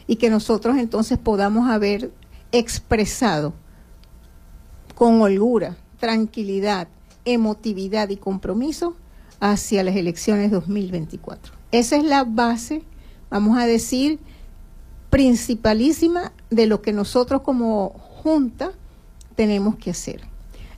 y 0.09 0.17
que 0.17 0.31
nosotros 0.31 0.77
entonces 0.77 1.17
podamos 1.17 1.71
haber 1.71 2.11
expresado 2.51 3.55
con 4.97 5.23
holgura, 5.23 5.77
tranquilidad, 6.01 6.89
emotividad 7.25 8.09
y 8.09 8.17
compromiso 8.17 8.97
hacia 9.39 9.85
las 9.85 9.95
elecciones 9.95 10.51
2024. 10.51 11.55
Esa 11.71 11.97
es 11.97 12.05
la 12.05 12.25
base, 12.25 12.83
vamos 13.31 13.57
a 13.59 13.67
decir, 13.67 14.19
principalísima 15.09 16.33
de 16.51 16.67
lo 16.67 16.83
que 16.83 16.93
nosotros 16.93 17.43
como 17.43 17.91
Junta 17.91 18.73
tenemos 19.37 19.77
que 19.77 19.91
hacer. 19.91 20.23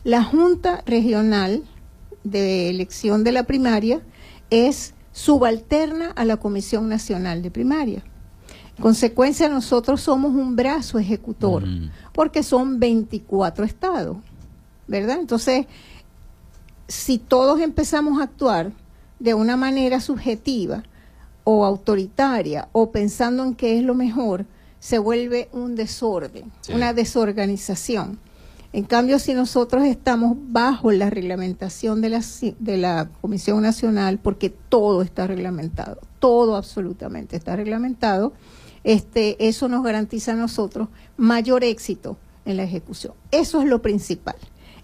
La 0.04 0.22
Junta 0.22 0.82
Regional 0.84 1.64
de 2.24 2.70
Elección 2.70 3.24
de 3.24 3.32
la 3.32 3.44
Primaria 3.44 4.02
es 4.50 4.94
subalterna 5.12 6.10
a 6.10 6.24
la 6.24 6.36
Comisión 6.36 6.88
Nacional 6.88 7.42
de 7.42 7.50
Primaria. 7.50 8.02
En 8.76 8.82
consecuencia, 8.82 9.48
nosotros 9.48 10.00
somos 10.00 10.32
un 10.32 10.56
brazo 10.56 10.98
ejecutor, 10.98 11.66
mm. 11.66 11.90
porque 12.12 12.42
son 12.42 12.78
24 12.80 13.64
estados, 13.64 14.16
¿verdad? 14.86 15.18
Entonces, 15.20 15.66
si 16.88 17.18
todos 17.18 17.60
empezamos 17.60 18.20
a 18.20 18.24
actuar 18.24 18.72
de 19.18 19.34
una 19.34 19.56
manera 19.56 20.00
subjetiva 20.00 20.82
o 21.44 21.64
autoritaria 21.64 22.68
o 22.72 22.90
pensando 22.90 23.44
en 23.44 23.54
qué 23.54 23.78
es 23.78 23.84
lo 23.84 23.94
mejor, 23.94 24.46
se 24.78 24.98
vuelve 24.98 25.48
un 25.52 25.76
desorden, 25.76 26.50
una 26.72 26.92
desorganización. 26.94 28.18
En 28.72 28.84
cambio, 28.84 29.18
si 29.18 29.34
nosotros 29.34 29.84
estamos 29.84 30.36
bajo 30.38 30.92
la 30.92 31.10
reglamentación 31.10 32.00
de 32.00 32.08
la, 32.10 32.22
de 32.58 32.76
la 32.76 33.08
Comisión 33.20 33.62
Nacional, 33.62 34.18
porque 34.18 34.48
todo 34.50 35.02
está 35.02 35.26
reglamentado, 35.26 35.98
todo 36.20 36.54
absolutamente 36.56 37.36
está 37.36 37.56
reglamentado, 37.56 38.32
este, 38.84 39.48
eso 39.48 39.68
nos 39.68 39.82
garantiza 39.82 40.32
a 40.32 40.36
nosotros 40.36 40.88
mayor 41.16 41.64
éxito 41.64 42.16
en 42.44 42.56
la 42.56 42.62
ejecución. 42.62 43.14
Eso 43.32 43.60
es 43.60 43.68
lo 43.68 43.82
principal. 43.82 44.36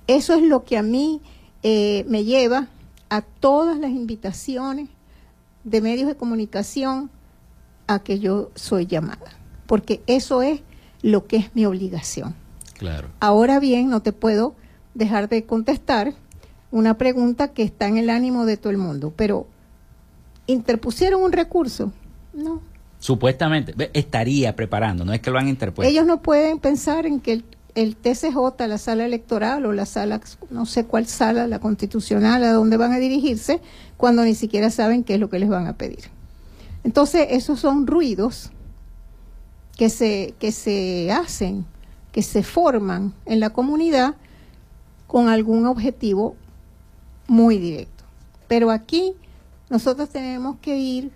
Eso 0.08 0.34
es 0.34 0.42
lo 0.42 0.64
que 0.64 0.76
a 0.76 0.82
mí 0.82 1.20
eh, 1.62 2.04
me 2.08 2.24
lleva 2.24 2.68
a 3.08 3.22
todas 3.22 3.78
las 3.78 3.90
invitaciones 3.90 4.88
de 5.62 5.80
medios 5.80 6.08
de 6.08 6.16
comunicación 6.16 7.10
a 7.86 8.00
que 8.00 8.18
yo 8.18 8.50
soy 8.54 8.86
llamada, 8.86 9.38
porque 9.66 10.02
eso 10.06 10.42
es 10.42 10.60
lo 11.02 11.26
que 11.26 11.36
es 11.36 11.54
mi 11.54 11.66
obligación. 11.66 12.34
Claro. 12.78 13.08
Ahora 13.20 13.58
bien, 13.60 13.88
no 13.88 14.00
te 14.00 14.12
puedo 14.12 14.54
dejar 14.94 15.28
de 15.28 15.44
contestar 15.44 16.14
una 16.70 16.98
pregunta 16.98 17.48
que 17.48 17.62
está 17.62 17.86
en 17.88 17.96
el 17.96 18.10
ánimo 18.10 18.44
de 18.44 18.56
todo 18.56 18.70
el 18.70 18.78
mundo, 18.78 19.12
pero 19.16 19.46
¿interpusieron 20.46 21.22
un 21.22 21.32
recurso? 21.32 21.92
No. 22.32 22.60
Supuestamente, 22.98 23.74
estaría 23.94 24.56
preparando, 24.56 25.04
no 25.04 25.12
es 25.12 25.20
que 25.20 25.30
lo 25.30 25.38
han 25.38 25.48
interpuesto. 25.48 25.90
Ellos 25.90 26.06
no 26.06 26.22
pueden 26.22 26.58
pensar 26.58 27.06
en 27.06 27.20
que 27.20 27.32
el, 27.34 27.44
el 27.74 27.94
TCJ, 27.94 28.66
la 28.66 28.78
sala 28.78 29.04
electoral 29.04 29.66
o 29.66 29.72
la 29.72 29.86
sala, 29.86 30.20
no 30.50 30.66
sé 30.66 30.86
cuál 30.86 31.06
sala, 31.06 31.46
la 31.46 31.60
constitucional, 31.60 32.42
a 32.42 32.52
dónde 32.52 32.76
van 32.76 32.92
a 32.92 32.98
dirigirse, 32.98 33.60
cuando 33.96 34.24
ni 34.24 34.34
siquiera 34.34 34.70
saben 34.70 35.04
qué 35.04 35.14
es 35.14 35.20
lo 35.20 35.30
que 35.30 35.38
les 35.38 35.48
van 35.48 35.66
a 35.66 35.74
pedir. 35.74 36.10
Entonces, 36.84 37.28
esos 37.30 37.60
son 37.60 37.86
ruidos 37.86 38.50
que 39.76 39.90
se, 39.90 40.34
que 40.38 40.52
se 40.52 41.12
hacen 41.12 41.66
que 42.16 42.22
se 42.22 42.42
forman 42.42 43.12
en 43.26 43.40
la 43.40 43.50
comunidad 43.50 44.14
con 45.06 45.28
algún 45.28 45.66
objetivo 45.66 46.34
muy 47.26 47.58
directo. 47.58 48.04
Pero 48.48 48.70
aquí 48.70 49.12
nosotros 49.68 50.08
tenemos 50.08 50.56
que 50.62 50.78
ir 50.78 51.10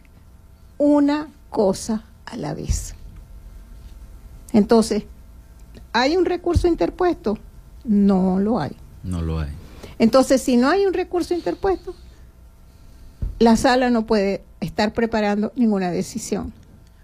una 0.76 1.28
cosa 1.48 2.04
a 2.26 2.36
la 2.36 2.52
vez. 2.52 2.94
Entonces, 4.52 5.04
¿hay 5.94 6.18
un 6.18 6.26
recurso 6.26 6.68
interpuesto? 6.68 7.38
No 7.82 8.38
lo 8.38 8.60
hay. 8.60 8.76
No 9.02 9.22
lo 9.22 9.40
hay. 9.40 9.48
Entonces, 9.98 10.42
si 10.42 10.58
no 10.58 10.68
hay 10.68 10.84
un 10.84 10.92
recurso 10.92 11.32
interpuesto, 11.32 11.94
la 13.38 13.56
sala 13.56 13.88
no 13.88 14.04
puede 14.04 14.44
estar 14.60 14.92
preparando 14.92 15.50
ninguna 15.56 15.90
decisión. 15.90 16.52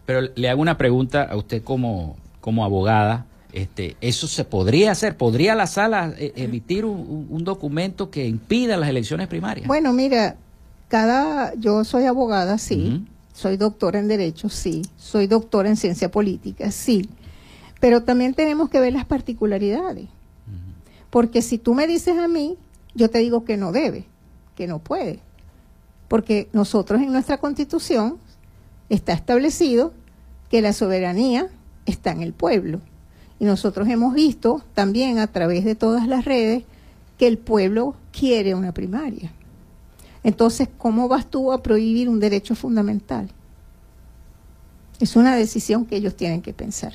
Pero 0.05 0.21
le 0.35 0.51
hago 0.51 0.61
una 0.61 0.77
pregunta 0.77 1.23
a 1.23 1.35
usted 1.35 1.65
como, 1.65 2.19
como 2.43 2.63
abogada 2.63 3.25
este, 3.57 3.97
eso 4.03 4.29
se 4.29 4.45
podría 4.45 4.91
hacer, 4.91 5.17
podría 5.17 5.55
la 5.55 5.67
sala 5.67 6.13
eh, 6.19 6.31
emitir 6.37 6.85
un, 6.85 7.43
documento 7.43 8.11
que 8.11 8.27
impida 8.27 8.77
las 8.77 8.91
elecciones 8.91 9.29
primarias. 9.29 9.67
Bueno, 9.67 9.95
mira, 9.95 10.37
cada, 10.89 11.55
yo 11.55 11.83
soy 11.83 12.05
abogada, 12.05 12.59
sí, 12.59 13.07
soy 13.33 13.57
doctora 13.57 13.99
en 13.99 14.09
derecho, 14.09 14.51
sí, 14.51 14.83
soy 14.99 15.27
doctora 15.27 15.71
en 15.71 15.77
ciencia 15.77 16.11
política, 16.11 16.71
sí, 16.71 17.09
pero 17.81 18.03
también 18.03 18.35
tenemos 18.35 18.69
que 18.69 18.79
ver 18.79 18.93
las 18.93 19.07
particularidades, 19.07 20.07
porque 21.09 21.41
si 21.41 21.57
tú 21.57 21.73
me 21.73 21.87
dices 21.87 22.19
a 22.19 22.29
mí, 22.29 22.59
yo 22.95 23.09
te 23.09 23.21
digo 23.21 23.47
que 23.47 23.57
no 23.57 23.73
debe, 23.73 24.05
que 24.55 24.67
no 24.67 24.81
puede, 24.81 25.21
porque 26.09 26.51
nosotros 26.53 27.01
en 27.01 27.11
nuestra 27.11 27.39
constitución 27.39 28.19
está 28.91 29.15
establecido 29.15 29.95
que 30.51 30.61
la 30.61 30.75
soberanía 30.75 31.49
está 31.87 32.11
en 32.11 32.21
el 32.21 32.35
pueblo 32.35 32.83
y 33.39 33.45
nosotros 33.45 33.89
hemos 33.89 34.15
visto 34.15 34.63
también 34.75 35.19
a 35.19 35.27
través 35.27 35.65
de 35.65 35.75
todas 35.75 36.07
las 36.09 36.25
redes 36.25 36.65
que 37.19 37.27
el 37.27 37.39
pueblo 37.39 37.97
quiere 38.13 38.55
una 38.55 38.73
primaria. 38.73 39.33
Entonces, 40.25 40.69
¿cómo 40.77 41.09
vas 41.09 41.31
tú 41.31 41.53
a 41.53 41.63
prohibir 41.63 42.09
un 42.09 42.19
derecho 42.19 42.55
fundamental? 42.55 43.29
Es 44.99 45.15
una 45.17 45.37
decisión 45.37 45.87
que 45.87 45.97
ellos 45.97 46.17
tienen 46.17 46.43
que 46.43 46.53
pensar. 46.53 46.95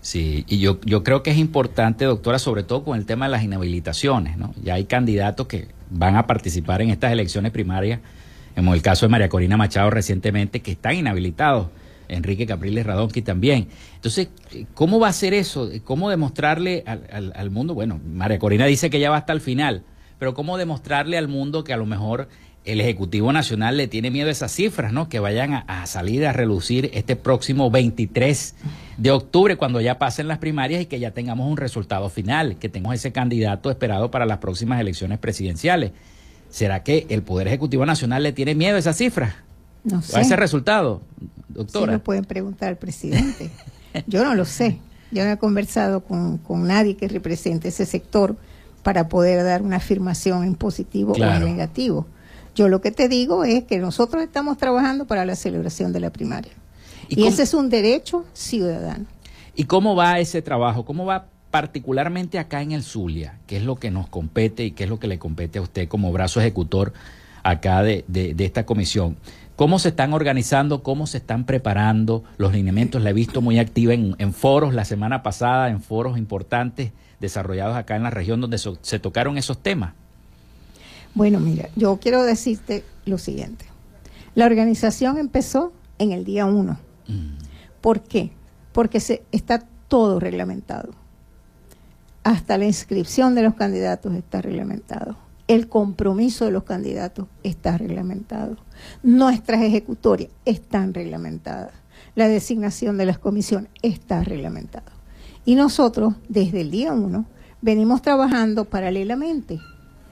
Sí, 0.00 0.44
y 0.48 0.58
yo, 0.58 0.78
yo 0.82 1.02
creo 1.02 1.22
que 1.22 1.30
es 1.30 1.38
importante, 1.38 2.04
doctora, 2.04 2.38
sobre 2.38 2.62
todo 2.62 2.84
con 2.84 2.98
el 2.98 3.06
tema 3.06 3.24
de 3.24 3.30
las 3.30 3.42
inhabilitaciones, 3.42 4.36
¿no? 4.36 4.52
Ya 4.62 4.74
hay 4.74 4.84
candidatos 4.84 5.46
que 5.46 5.68
van 5.88 6.16
a 6.16 6.26
participar 6.26 6.82
en 6.82 6.90
estas 6.90 7.12
elecciones 7.12 7.52
primarias, 7.52 8.00
como 8.54 8.74
el 8.74 8.82
caso 8.82 9.06
de 9.06 9.10
María 9.10 9.30
Corina 9.30 9.56
Machado 9.56 9.88
recientemente, 9.88 10.60
que 10.60 10.72
están 10.72 10.96
inhabilitados 10.96 11.68
Enrique 12.14 12.46
Capriles 12.46 12.86
Radonsky 12.86 13.22
también. 13.22 13.68
Entonces, 13.96 14.28
¿cómo 14.74 14.98
va 14.98 15.08
a 15.08 15.12
ser 15.12 15.34
eso? 15.34 15.70
¿Cómo 15.84 16.10
demostrarle 16.10 16.84
al, 16.86 17.50
mundo? 17.50 17.74
Bueno, 17.74 18.00
María 18.04 18.38
Corina 18.38 18.66
dice 18.66 18.90
que 18.90 19.00
ya 19.00 19.10
va 19.10 19.18
hasta 19.18 19.32
el 19.32 19.40
final, 19.40 19.82
pero 20.18 20.34
¿cómo 20.34 20.56
demostrarle 20.56 21.18
al 21.18 21.28
mundo 21.28 21.64
que 21.64 21.72
a 21.72 21.76
lo 21.76 21.86
mejor 21.86 22.28
el 22.64 22.80
Ejecutivo 22.80 23.32
Nacional 23.32 23.76
le 23.76 23.88
tiene 23.88 24.10
miedo 24.10 24.28
a 24.28 24.32
esas 24.32 24.52
cifras, 24.52 24.92
¿no? 24.92 25.08
Que 25.08 25.20
vayan 25.20 25.64
a, 25.66 25.86
salir 25.86 26.26
a 26.26 26.32
relucir 26.32 26.90
este 26.94 27.14
próximo 27.14 27.70
23 27.70 28.54
de 28.96 29.10
octubre, 29.10 29.56
cuando 29.56 29.80
ya 29.80 29.98
pasen 29.98 30.28
las 30.28 30.38
primarias 30.38 30.82
y 30.82 30.86
que 30.86 30.98
ya 30.98 31.10
tengamos 31.10 31.50
un 31.50 31.58
resultado 31.58 32.08
final, 32.08 32.56
que 32.56 32.70
tengamos 32.70 32.94
ese 32.96 33.12
candidato 33.12 33.70
esperado 33.70 34.10
para 34.10 34.24
las 34.24 34.38
próximas 34.38 34.80
elecciones 34.80 35.18
presidenciales. 35.18 35.92
¿Será 36.48 36.82
que 36.82 37.06
el 37.10 37.22
Poder 37.22 37.48
Ejecutivo 37.48 37.84
Nacional 37.84 38.22
le 38.22 38.32
tiene 38.32 38.54
miedo 38.54 38.76
a 38.76 38.78
esas 38.78 38.96
cifras? 38.96 39.34
No 39.84 40.02
sé. 40.02 40.16
¿A 40.16 40.20
ese 40.22 40.36
resultado? 40.36 41.02
doctora? 41.54 41.92
Sí, 41.92 41.98
lo 41.98 42.02
pueden 42.02 42.24
preguntar 42.24 42.68
al 42.70 42.76
presidente. 42.76 43.50
Yo 44.06 44.24
no 44.24 44.34
lo 44.34 44.44
sé. 44.44 44.78
Yo 45.10 45.24
no 45.24 45.30
he 45.30 45.38
conversado 45.38 46.00
con, 46.00 46.40
nadie 46.66 46.96
que 46.96 47.06
represente 47.06 47.68
ese 47.68 47.86
sector 47.86 48.36
para 48.82 49.08
poder 49.08 49.44
dar 49.44 49.62
una 49.62 49.76
afirmación 49.76 50.44
en 50.44 50.56
positivo 50.56 51.12
o 51.12 51.16
en 51.16 51.44
negativo. 51.44 52.06
Yo 52.54 52.68
lo 52.68 52.80
que 52.80 52.90
te 52.90 53.08
digo 53.08 53.44
es 53.44 53.64
que 53.64 53.78
nosotros 53.78 54.22
estamos 54.22 54.58
trabajando 54.58 55.06
para 55.06 55.24
la 55.24 55.36
celebración 55.36 55.92
de 55.92 56.00
la 56.00 56.10
primaria. 56.10 56.52
Y, 57.08 57.26
ese 57.26 57.42
es 57.42 57.54
un 57.54 57.68
derecho 57.68 58.24
ciudadano. 58.32 59.06
¿Y 59.54 59.64
cómo 59.64 59.94
va 59.94 60.18
ese 60.18 60.42
trabajo? 60.42 60.84
¿Cómo 60.84 61.04
va 61.04 61.26
particularmente 61.50 62.38
acá 62.38 62.62
en 62.62 62.72
el 62.72 62.82
Zulia? 62.82 63.38
¿Qué 63.46 63.58
es 63.58 63.62
lo 63.62 63.76
que 63.76 63.90
nos 63.90 64.08
compete 64.08 64.64
y 64.64 64.70
qué 64.72 64.84
es 64.84 64.90
lo 64.90 64.98
que 64.98 65.06
le 65.06 65.18
compete 65.18 65.58
a 65.58 65.62
usted 65.62 65.88
como 65.88 66.12
brazo 66.12 66.40
ejecutor 66.40 66.92
acá 67.42 67.82
de, 67.82 68.04
de, 68.08 68.34
de 68.34 68.44
esta 68.44 68.66
comisión? 68.66 69.16
Cómo 69.56 69.78
se 69.78 69.90
están 69.90 70.12
organizando, 70.12 70.82
cómo 70.82 71.06
se 71.06 71.18
están 71.18 71.44
preparando 71.44 72.24
los 72.36 72.52
lineamientos. 72.52 73.02
La 73.02 73.10
he 73.10 73.12
visto 73.12 73.40
muy 73.40 73.58
activa 73.58 73.94
en, 73.94 74.32
foros 74.32 74.74
la 74.74 74.84
semana 74.84 75.22
pasada, 75.22 75.68
en 75.68 75.80
foros 75.80 76.18
importantes 76.18 76.92
desarrollados 77.20 77.76
acá 77.76 77.96
en 77.96 78.02
la 78.02 78.10
región 78.10 78.40
donde 78.40 78.58
se 78.58 78.98
tocaron 78.98 79.38
esos 79.38 79.58
temas. 79.58 79.94
Bueno, 81.14 81.38
mira, 81.38 81.68
yo 81.76 81.96
quiero 81.98 82.24
decirte 82.24 82.84
lo 83.06 83.18
siguiente. 83.18 83.66
La 84.34 84.46
organización 84.46 85.18
empezó 85.18 85.72
en 85.98 86.10
el 86.10 86.24
día 86.24 86.44
uno. 86.44 86.78
Mm. 87.06 87.36
¿Por 87.80 88.00
qué? 88.02 88.32
Porque 88.72 88.98
se, 88.98 89.22
está 89.30 89.64
todo 89.86 90.18
reglamentado. 90.18 90.90
Hasta 92.24 92.58
la 92.58 92.64
inscripción 92.64 93.34
de 93.36 93.42
los 93.42 93.54
candidatos 93.54 94.12
está 94.14 94.42
reglamentado 94.42 95.16
el 95.48 95.68
compromiso 95.68 96.44
de 96.44 96.50
los 96.50 96.64
candidatos 96.64 97.26
está 97.42 97.76
reglamentado. 97.76 98.56
Nuestras 99.02 99.62
ejecutorias 99.62 100.30
están 100.44 100.94
reglamentadas. 100.94 101.72
La 102.14 102.28
designación 102.28 102.96
de 102.96 103.06
las 103.06 103.18
comisiones 103.18 103.70
está 103.82 104.22
reglamentada. 104.22 104.92
Y 105.44 105.56
nosotros, 105.56 106.14
desde 106.28 106.62
el 106.62 106.70
día 106.70 106.92
uno, 106.92 107.26
venimos 107.60 108.02
trabajando 108.02 108.64
paralelamente 108.64 109.60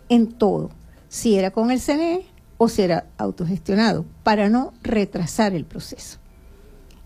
en 0.09 0.33
todo, 0.33 0.71
si 1.09 1.37
era 1.37 1.51
con 1.51 1.71
el 1.71 1.81
CNE 1.81 2.27
o 2.59 2.69
si 2.69 2.83
era 2.83 3.07
autogestionado, 3.17 4.05
para 4.23 4.49
no 4.49 4.73
retrasar 4.83 5.55
el 5.55 5.65
proceso. 5.65 6.19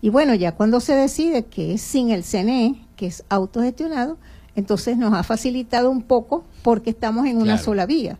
Y 0.01 0.09
bueno, 0.09 0.35
ya 0.35 0.53
cuando 0.53 0.79
se 0.79 0.95
decide 0.95 1.45
que 1.45 1.73
es 1.73 1.81
sin 1.81 2.11
el 2.11 2.23
CNE, 2.23 2.85
que 2.95 3.07
es 3.07 3.23
autogestionado, 3.29 4.17
entonces 4.57 4.97
nos 4.97 5.13
ha 5.13 5.21
facilitado 5.21 5.91
un 5.91 6.01
poco 6.01 6.43
porque 6.63 6.89
estamos 6.89 7.27
en 7.27 7.37
una 7.37 7.59
sola 7.59 7.85
vía. 7.85 8.17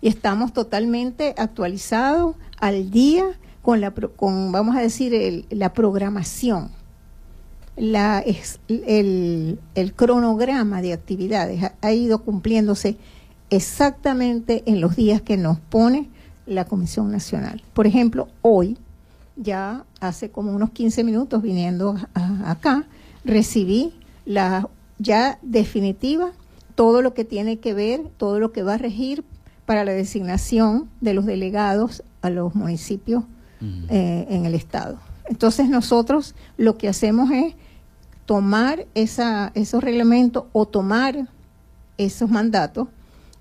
y 0.00 0.08
estamos 0.08 0.52
totalmente 0.52 1.34
actualizados 1.36 2.36
al 2.58 2.90
día 2.90 3.24
con 3.62 3.80
la 3.80 3.90
con 3.90 4.52
vamos 4.52 4.76
a 4.76 4.80
decir 4.80 5.44
la 5.50 5.72
programación 5.72 6.70
la, 7.76 8.22
el, 8.68 9.58
el, 9.74 9.92
cronograma 9.94 10.82
de 10.82 10.92
actividades 10.92 11.72
ha, 11.80 11.92
ido 11.92 12.22
cumpliéndose 12.22 12.96
exactamente 13.50 14.62
en 14.66 14.80
los 14.80 14.94
días 14.94 15.22
que 15.22 15.36
nos 15.36 15.58
pone 15.58 16.10
la 16.46 16.66
Comisión 16.66 17.10
Nacional. 17.10 17.62
Por 17.72 17.86
ejemplo, 17.86 18.28
hoy, 18.42 18.76
ya 19.36 19.84
hace 20.00 20.30
como 20.30 20.52
unos 20.52 20.70
15 20.70 21.02
minutos 21.02 21.42
viniendo 21.42 21.96
acá, 22.44 22.84
recibí 23.24 23.94
la 24.26 24.68
ya 25.02 25.38
definitiva 25.42 26.32
todo 26.74 27.02
lo 27.02 27.12
que 27.12 27.24
tiene 27.24 27.58
que 27.58 27.74
ver, 27.74 28.00
todo 28.16 28.38
lo 28.38 28.52
que 28.52 28.62
va 28.62 28.74
a 28.74 28.78
regir 28.78 29.24
para 29.66 29.84
la 29.84 29.92
designación 29.92 30.88
de 31.00 31.14
los 31.14 31.26
delegados 31.26 32.02
a 32.22 32.30
los 32.30 32.54
municipios 32.54 33.24
eh, 33.88 34.26
en 34.28 34.46
el 34.46 34.54
Estado. 34.54 34.98
Entonces 35.26 35.68
nosotros 35.68 36.34
lo 36.56 36.76
que 36.76 36.88
hacemos 36.88 37.30
es 37.30 37.54
tomar 38.26 38.86
esa, 38.94 39.52
esos 39.54 39.82
reglamentos 39.82 40.44
o 40.52 40.66
tomar 40.66 41.28
esos 41.98 42.30
mandatos 42.30 42.88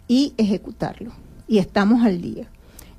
y 0.07 0.33
ejecutarlos. 0.37 1.13
Y 1.47 1.57
estamos 1.57 2.05
al 2.05 2.21
día. 2.21 2.47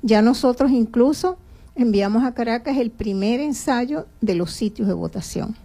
Ya 0.01 0.21
nosotros 0.21 0.71
incluso 0.71 1.37
enviamos 1.75 2.23
a 2.23 2.33
Caracas 2.33 2.77
el 2.77 2.91
primer 2.91 3.39
ensayo 3.39 4.05
de 4.21 4.35
los 4.35 4.51
sitios 4.51 4.87
de 4.87 4.93
votación. 4.93 5.55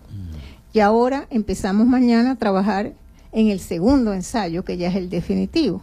Y 0.72 0.80
ahora 0.80 1.26
empezamos 1.30 1.86
mañana 1.86 2.32
a 2.32 2.36
trabajar 2.36 2.92
en 3.32 3.48
el 3.48 3.60
segundo 3.60 4.12
ensayo, 4.12 4.64
que 4.64 4.76
ya 4.76 4.88
es 4.88 4.96
el 4.96 5.10
definitivo. 5.10 5.82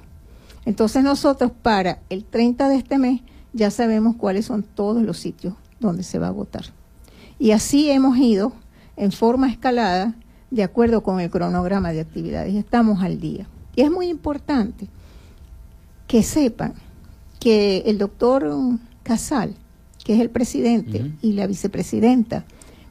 Entonces 0.65 1.03
nosotros 1.03 1.51
para 1.61 1.99
el 2.09 2.25
30 2.25 2.69
de 2.69 2.75
este 2.77 2.97
mes 2.97 3.21
ya 3.53 3.71
sabemos 3.71 4.15
cuáles 4.15 4.45
son 4.45 4.63
todos 4.63 5.01
los 5.03 5.17
sitios 5.17 5.53
donde 5.79 6.03
se 6.03 6.19
va 6.19 6.27
a 6.27 6.31
votar. 6.31 6.65
Y 7.39 7.51
así 7.51 7.89
hemos 7.89 8.17
ido 8.17 8.53
en 8.97 9.11
forma 9.11 9.49
escalada 9.49 10.15
de 10.51 10.63
acuerdo 10.63 11.03
con 11.03 11.19
el 11.19 11.29
cronograma 11.29 11.91
de 11.91 12.01
actividades. 12.01 12.55
Estamos 12.55 13.03
al 13.03 13.19
día. 13.19 13.47
Y 13.75 13.81
es 13.81 13.91
muy 13.91 14.07
importante 14.07 14.87
que 16.07 16.23
sepan 16.23 16.73
que 17.39 17.83
el 17.85 17.97
doctor 17.97 18.49
Casal, 19.03 19.53
que 20.03 20.13
es 20.13 20.21
el 20.21 20.29
presidente, 20.29 21.11
y 21.21 21.33
la 21.33 21.45
vicepresidenta, 21.47 22.45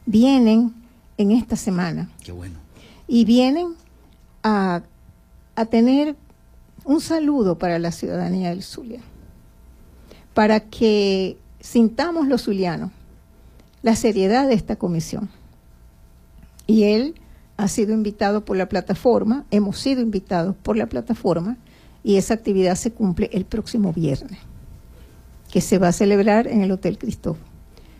vienen 0.05 0.73
en 1.17 1.31
esta 1.31 1.55
semana. 1.55 2.09
Qué 2.23 2.31
bueno. 2.31 2.55
Y 3.07 3.25
vienen 3.25 3.75
a, 4.43 4.81
a 5.55 5.65
tener 5.65 6.15
un 6.83 7.01
saludo 7.01 7.57
para 7.57 7.79
la 7.79 7.91
ciudadanía 7.91 8.49
del 8.49 8.63
Zulia, 8.63 9.01
para 10.33 10.59
que 10.59 11.37
sintamos 11.59 12.27
los 12.27 12.43
zulianos 12.43 12.91
la 13.85 13.95
seriedad 13.95 14.47
de 14.47 14.55
esta 14.55 14.77
comisión. 14.77 15.29
Y 16.65 16.85
él 16.85 17.13
ha 17.55 17.67
sido 17.67 17.93
invitado 17.93 18.43
por 18.43 18.57
la 18.57 18.67
plataforma, 18.67 19.45
hemos 19.51 19.77
sido 19.77 20.01
invitados 20.01 20.55
por 20.55 20.75
la 20.75 20.87
plataforma 20.87 21.57
y 22.03 22.15
esa 22.15 22.33
actividad 22.33 22.73
se 22.77 22.91
cumple 22.91 23.29
el 23.31 23.45
próximo 23.45 23.93
viernes, 23.93 24.39
que 25.51 25.61
se 25.61 25.77
va 25.77 25.89
a 25.89 25.91
celebrar 25.91 26.47
en 26.47 26.61
el 26.61 26.71
Hotel 26.71 26.97
Cristóbal. 26.97 27.41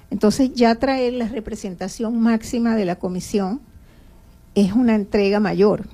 Entonces 0.10 0.54
ya 0.54 0.76
traer 0.76 1.14
la 1.14 1.28
representación 1.28 2.20
máxima 2.20 2.76
de 2.76 2.86
la 2.86 2.98
comisión 2.98 3.62
es 4.54 4.74
una 4.74 4.96
entrega 4.96 5.40
mayor, 5.40 5.88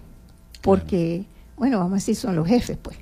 porque, 0.61 1.25
bueno, 1.57 1.79
vamos 1.79 1.93
a 1.93 1.95
decir, 1.95 2.15
son 2.15 2.35
los 2.35 2.47
jefes, 2.47 2.77
pues. 2.81 2.97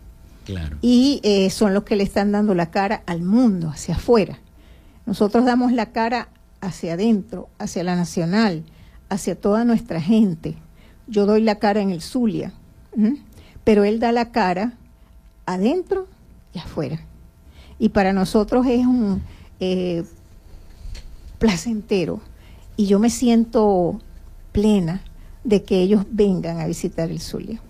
Claro. 0.45 0.77
Y 0.81 1.19
eh, 1.23 1.49
son 1.49 1.73
los 1.73 1.83
que 1.83 1.95
le 1.95 2.03
están 2.03 2.31
dando 2.31 2.55
la 2.55 2.71
cara 2.71 3.03
al 3.05 3.21
mundo, 3.21 3.69
hacia 3.69 3.95
afuera. 3.95 4.39
Nosotros 5.05 5.45
damos 5.45 5.71
la 5.71 5.87
cara 5.91 6.29
hacia 6.61 6.93
adentro, 6.93 7.49
hacia 7.59 7.83
la 7.83 7.95
nacional, 7.95 8.63
hacia 9.09 9.35
toda 9.35 9.65
nuestra 9.65 10.01
gente. 10.01 10.55
Yo 11.07 11.25
doy 11.25 11.41
la 11.41 11.55
cara 11.55 11.81
en 11.81 11.89
el 11.89 12.01
Zulia, 12.01 12.53
pero 13.63 13.83
él 13.83 13.99
da 13.99 14.11
la 14.11 14.31
cara 14.31 14.73
adentro 15.45 16.07
y 16.53 16.59
afuera. 16.59 16.99
Y 17.79 17.89
para 17.89 18.13
nosotros 18.13 18.65
es 18.67 18.85
un 18.85 19.21
eh, 19.59 20.03
placentero 21.39 22.21
y 22.77 22.85
yo 22.85 22.99
me 22.99 23.09
siento 23.09 23.99
plena 24.51 25.01
de 25.43 25.63
que 25.63 25.81
ellos 25.81 26.05
vengan 26.11 26.59
a 26.59 26.67
visitar 26.67 27.09
el 27.09 27.19
Zulia 27.19 27.61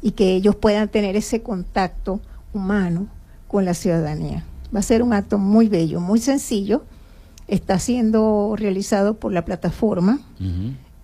y 0.00 0.12
que 0.12 0.34
ellos 0.34 0.54
puedan 0.54 0.88
tener 0.88 1.16
ese 1.16 1.42
contacto 1.42 2.20
humano 2.52 3.08
con 3.48 3.64
la 3.64 3.74
ciudadanía. 3.74 4.44
Va 4.74 4.80
a 4.80 4.82
ser 4.82 5.02
un 5.02 5.12
acto 5.12 5.38
muy 5.38 5.68
bello, 5.68 6.00
muy 6.00 6.20
sencillo, 6.20 6.84
está 7.48 7.78
siendo 7.78 8.54
realizado 8.56 9.18
por 9.18 9.32
la 9.32 9.44
plataforma 9.44 10.20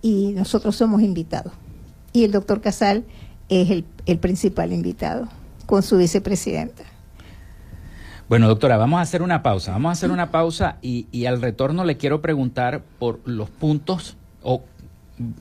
y 0.02 0.32
nosotros 0.32 0.76
somos 0.76 1.02
invitados. 1.02 1.52
Y 2.12 2.24
el 2.24 2.32
doctor 2.32 2.60
Casal 2.60 3.04
es 3.48 3.70
el, 3.70 3.84
el 4.06 4.18
principal 4.18 4.72
invitado 4.72 5.28
con 5.66 5.82
su 5.82 5.96
vicepresidenta. 5.96 6.84
Bueno, 8.30 8.46
doctora, 8.46 8.76
vamos 8.76 8.98
a 8.98 9.00
hacer 9.00 9.22
una 9.22 9.42
pausa. 9.42 9.72
Vamos 9.72 9.88
a 9.88 9.92
hacer 9.94 10.12
una 10.12 10.30
pausa 10.30 10.76
y, 10.82 11.08
y, 11.10 11.26
al 11.26 11.42
retorno 11.42 11.84
le 11.84 11.96
quiero 11.96 12.22
preguntar 12.22 12.80
por 13.00 13.18
los 13.24 13.50
puntos 13.50 14.16
o 14.44 14.62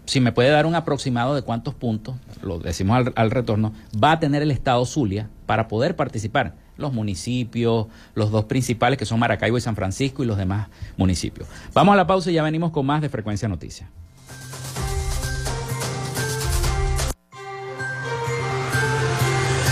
si 0.06 0.19
me 0.19 0.32
puede 0.32 0.49
dar 0.49 0.65
un 0.65 0.73
aproximado 0.73 1.36
de 1.36 1.43
cuántos 1.43 1.75
puntos, 1.75 2.15
lo 2.41 2.58
decimos 2.58 2.97
al, 2.97 3.13
al 3.15 3.30
retorno, 3.30 3.73
va 4.04 4.13
a 4.13 4.19
tener 4.19 4.41
el 4.41 4.49
Estado 4.49 4.84
Zulia 4.88 5.30
para 5.45 5.67
poder 5.67 5.95
participar 5.95 6.56
los 6.78 6.91
municipios, 6.91 7.86
los 8.15 8.32
dos 8.32 8.45
principales 8.45 8.97
que 8.97 9.06
son 9.06 9.19
Maracaibo 9.19 9.60
y 9.60 9.62
San 9.62 9.75
Francisco 9.75 10.23
y 10.23 10.25
los 10.25 10.38
demás 10.38 10.69
municipios. 10.97 11.47
Vamos 11.75 11.93
a 11.93 11.95
la 11.95 12.08
pausa 12.08 12.32
y 12.32 12.34
ya 12.34 12.41
venimos 12.41 12.71
con 12.71 12.88
más 12.88 13.04
de 13.04 13.10
Frecuencia 13.10 13.47
Noticias. 13.47 13.88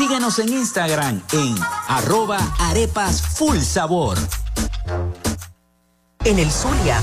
Síguenos 0.00 0.38
en 0.38 0.48
Instagram 0.48 1.20
en 1.30 1.54
arroba 1.88 2.38
arepas 2.58 3.20
full 3.20 3.58
sabor. 3.58 4.16
En 6.24 6.38
el 6.38 6.50
Zulia, 6.50 7.02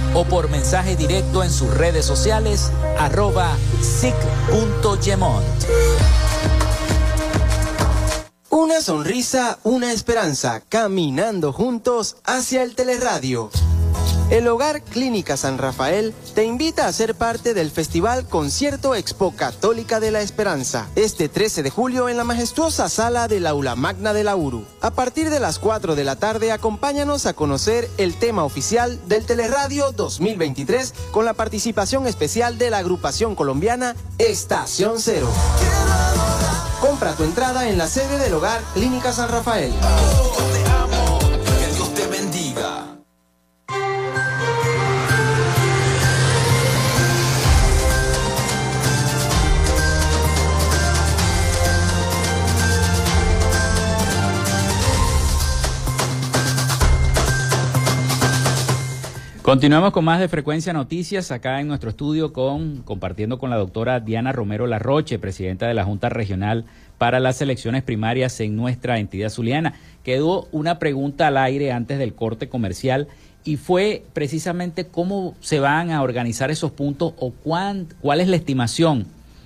o 0.13 0.25
por 0.25 0.49
mensaje 0.49 0.95
directo 0.95 1.43
en 1.43 1.51
sus 1.51 1.73
redes 1.73 2.05
sociales 2.05 2.71
arroba 2.97 3.55
sic.gemont. 3.81 5.45
Una 8.49 8.81
sonrisa, 8.81 9.59
una 9.63 9.91
esperanza, 9.91 10.61
caminando 10.67 11.53
juntos 11.53 12.17
hacia 12.25 12.63
el 12.63 12.75
teleradio. 12.75 13.49
El 14.31 14.47
Hogar 14.47 14.81
Clínica 14.81 15.35
San 15.35 15.57
Rafael 15.57 16.13
te 16.35 16.45
invita 16.45 16.87
a 16.87 16.93
ser 16.93 17.15
parte 17.15 17.53
del 17.53 17.69
Festival 17.69 18.25
Concierto 18.25 18.95
Expo 18.95 19.35
Católica 19.35 19.99
de 19.99 20.09
la 20.09 20.21
Esperanza, 20.21 20.87
este 20.95 21.27
13 21.27 21.63
de 21.63 21.69
julio 21.69 22.07
en 22.07 22.15
la 22.15 22.23
majestuosa 22.23 22.87
sala 22.87 23.27
del 23.27 23.45
Aula 23.45 23.75
Magna 23.75 24.13
de 24.13 24.23
la 24.23 24.37
URU. 24.37 24.63
A 24.79 24.91
partir 24.91 25.29
de 25.29 25.41
las 25.41 25.59
4 25.59 25.95
de 25.95 26.05
la 26.05 26.15
tarde, 26.15 26.53
acompáñanos 26.53 27.25
a 27.25 27.33
conocer 27.33 27.89
el 27.97 28.15
tema 28.15 28.45
oficial 28.45 29.01
del 29.09 29.25
Teleradio 29.25 29.91
2023 29.91 30.93
con 31.11 31.25
la 31.25 31.33
participación 31.33 32.07
especial 32.07 32.57
de 32.57 32.69
la 32.69 32.77
agrupación 32.77 33.35
colombiana 33.35 33.97
Estación 34.17 35.01
Cero. 35.01 35.27
Compra 36.79 37.15
tu 37.15 37.25
entrada 37.25 37.67
en 37.67 37.77
la 37.77 37.87
sede 37.87 38.17
del 38.17 38.33
Hogar 38.33 38.61
Clínica 38.73 39.11
San 39.11 39.27
Rafael. 39.27 39.73
Continuamos 59.51 59.91
con 59.91 60.05
más 60.05 60.21
de 60.21 60.29
Frecuencia 60.29 60.71
Noticias 60.71 61.29
acá 61.29 61.59
en 61.59 61.67
nuestro 61.67 61.89
estudio 61.89 62.31
con 62.31 62.83
compartiendo 62.83 63.37
con 63.37 63.49
la 63.49 63.57
doctora 63.57 63.99
Diana 63.99 64.31
Romero 64.31 64.65
Larroche, 64.65 65.19
presidenta 65.19 65.67
de 65.67 65.73
la 65.73 65.83
Junta 65.83 66.07
Regional 66.07 66.63
para 66.97 67.19
las 67.19 67.41
elecciones 67.41 67.83
primarias 67.83 68.39
en 68.39 68.55
nuestra 68.55 68.97
entidad 68.97 69.27
zuliana. 69.27 69.73
Quedó 70.05 70.47
una 70.53 70.79
pregunta 70.79 71.27
al 71.27 71.35
aire 71.35 71.73
antes 71.73 71.99
del 71.99 72.15
corte 72.15 72.47
comercial 72.47 73.09
y 73.43 73.57
fue 73.57 74.05
precisamente 74.13 74.87
cómo 74.87 75.35
se 75.41 75.59
van 75.59 75.91
a 75.91 76.01
organizar 76.01 76.49
esos 76.49 76.71
puntos 76.71 77.11
o 77.17 77.31
cuán, 77.31 77.87
cuál 77.99 78.21
es 78.21 78.29
la 78.29 78.37
estimación 78.37 79.05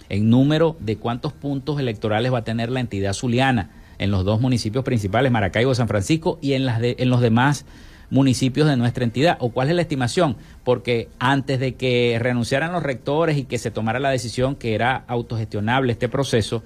en 0.09 0.29
número 0.29 0.77
de 0.81 0.97
cuántos 0.97 1.33
puntos 1.33 1.79
electorales 1.79 2.31
va 2.31 2.37
a 2.37 2.43
tener 2.43 2.69
la 2.69 2.79
entidad 2.79 3.13
zuliana 3.13 3.71
en 3.97 4.11
los 4.11 4.23
dos 4.23 4.39
municipios 4.39 4.83
principales, 4.83 5.31
Maracaibo 5.31 5.71
y 5.71 5.75
San 5.75 5.87
Francisco, 5.87 6.37
y 6.43 6.53
en, 6.53 6.67
las 6.67 6.79
en 6.83 7.09
los 7.09 7.21
demás 7.21 7.65
municipios 8.09 8.67
de 8.67 8.77
nuestra 8.77 9.03
entidad 9.03 9.37
o 9.39 9.49
cuál 9.49 9.69
es 9.69 9.75
la 9.75 9.81
estimación, 9.81 10.37
porque 10.63 11.09
antes 11.19 11.59
de 11.59 11.75
que 11.75 12.17
renunciaran 12.19 12.71
los 12.71 12.83
rectores 12.83 13.37
y 13.37 13.43
que 13.43 13.57
se 13.57 13.71
tomara 13.71 13.99
la 13.99 14.09
decisión 14.09 14.55
que 14.55 14.75
era 14.75 15.03
autogestionable 15.07 15.91
este 15.91 16.09
proceso, 16.09 16.63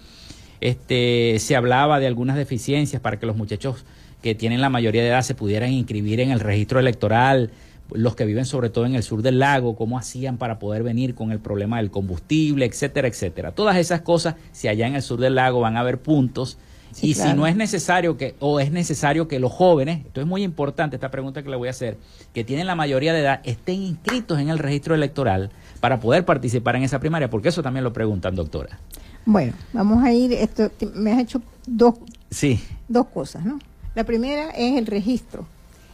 este, 0.62 1.38
se 1.40 1.56
hablaba 1.56 2.00
de 2.00 2.08
algunas 2.08 2.36
deficiencias 2.36 3.02
para 3.02 3.18
que 3.20 3.26
los 3.26 3.36
muchachos 3.36 3.86
que 4.22 4.36
tienen 4.36 4.62
la 4.62 4.70
mayoría 4.70 5.02
de 5.02 5.10
edad 5.10 5.22
se 5.22 5.36
pudieran 5.36 5.72
inscribir 5.72 6.20
en 6.20 6.32
el 6.32 6.40
registro 6.40 6.80
electoral, 6.80 7.52
los 7.92 8.16
que 8.16 8.26
viven 8.26 8.46
sobre 8.46 8.70
todo 8.70 8.86
en 8.86 8.96
el 8.96 9.04
sur 9.04 9.22
del 9.22 9.40
lago, 9.40 9.76
cómo 9.76 9.98
hacían 9.98 10.38
para 10.38 10.60
poder 10.60 10.84
venir 10.84 11.16
con 11.16 11.32
el 11.32 11.40
problema 11.40 11.78
del 11.78 11.90
combustible, 11.90 12.66
etcétera, 12.66 13.08
etcétera. 13.08 13.52
Todas 13.52 13.78
esas 13.78 14.02
cosas, 14.02 14.36
si 14.52 14.68
allá 14.68 14.88
en 14.88 14.96
el 14.96 15.02
sur 15.02 15.20
del 15.20 15.36
lago 15.36 15.62
van 15.62 15.78
a 15.78 15.80
haber 15.80 16.00
puntos 16.00 16.58
y 17.02 17.14
si 17.14 17.34
no 17.34 17.48
es 17.48 17.56
necesario 17.56 18.18
que, 18.18 18.36
o 18.40 18.60
es 18.60 18.72
necesario 18.72 19.28
que 19.28 19.40
los 19.40 19.52
jóvenes, 19.52 20.06
esto 20.06 20.22
es 20.22 20.28
muy 20.28 20.44
importante, 20.44 20.96
esta 20.96 21.12
pregunta 21.12 21.44
que 21.44 21.50
le 21.50 21.56
voy 21.56 21.68
a 21.68 21.72
hacer, 21.72 21.98
que 22.34 22.44
tienen 22.44 22.68
la 22.68 22.76
mayoría 22.76 23.14
de 23.14 23.22
edad, 23.22 23.42
estén 23.44 23.82
inscritos 23.82 24.40
en 24.40 24.50
el 24.50 24.60
registro 24.60 24.96
electoral 24.96 25.52
para 25.80 26.00
poder 26.00 26.26
participar 26.26 26.76
en 26.76 26.84
esa 26.84 27.00
primaria, 27.00 27.30
porque 27.30 27.50
eso 27.50 27.64
también 27.64 27.84
lo 27.84 27.94
preguntan, 27.94 28.36
doctora. 28.36 28.80
Bueno, 29.26 29.54
vamos 29.74 30.04
a 30.04 30.12
ir, 30.12 30.34
esto, 30.34 30.72
me 30.96 31.12
has 31.12 31.20
hecho 31.20 31.42
dos, 31.68 31.96
sí. 32.32 32.60
dos 32.88 33.08
cosas, 33.08 33.46
¿no? 33.46 33.60
La 33.96 34.04
primera 34.04 34.50
es 34.52 34.78
el 34.78 34.86
registro. 34.86 35.46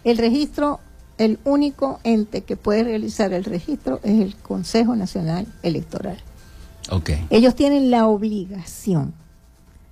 El 0.03 0.17
registro, 0.17 0.79
el 1.17 1.39
único 1.43 1.99
ente 2.03 2.41
que 2.41 2.55
puede 2.55 2.83
realizar 2.83 3.33
el 3.33 3.43
registro 3.43 3.99
es 4.03 4.21
el 4.21 4.35
Consejo 4.35 4.95
Nacional 4.95 5.47
Electoral. 5.63 6.17
Okay. 6.89 7.25
Ellos 7.31 7.55
tienen 7.55 7.89
la 7.89 8.07
obligación, 8.07 9.13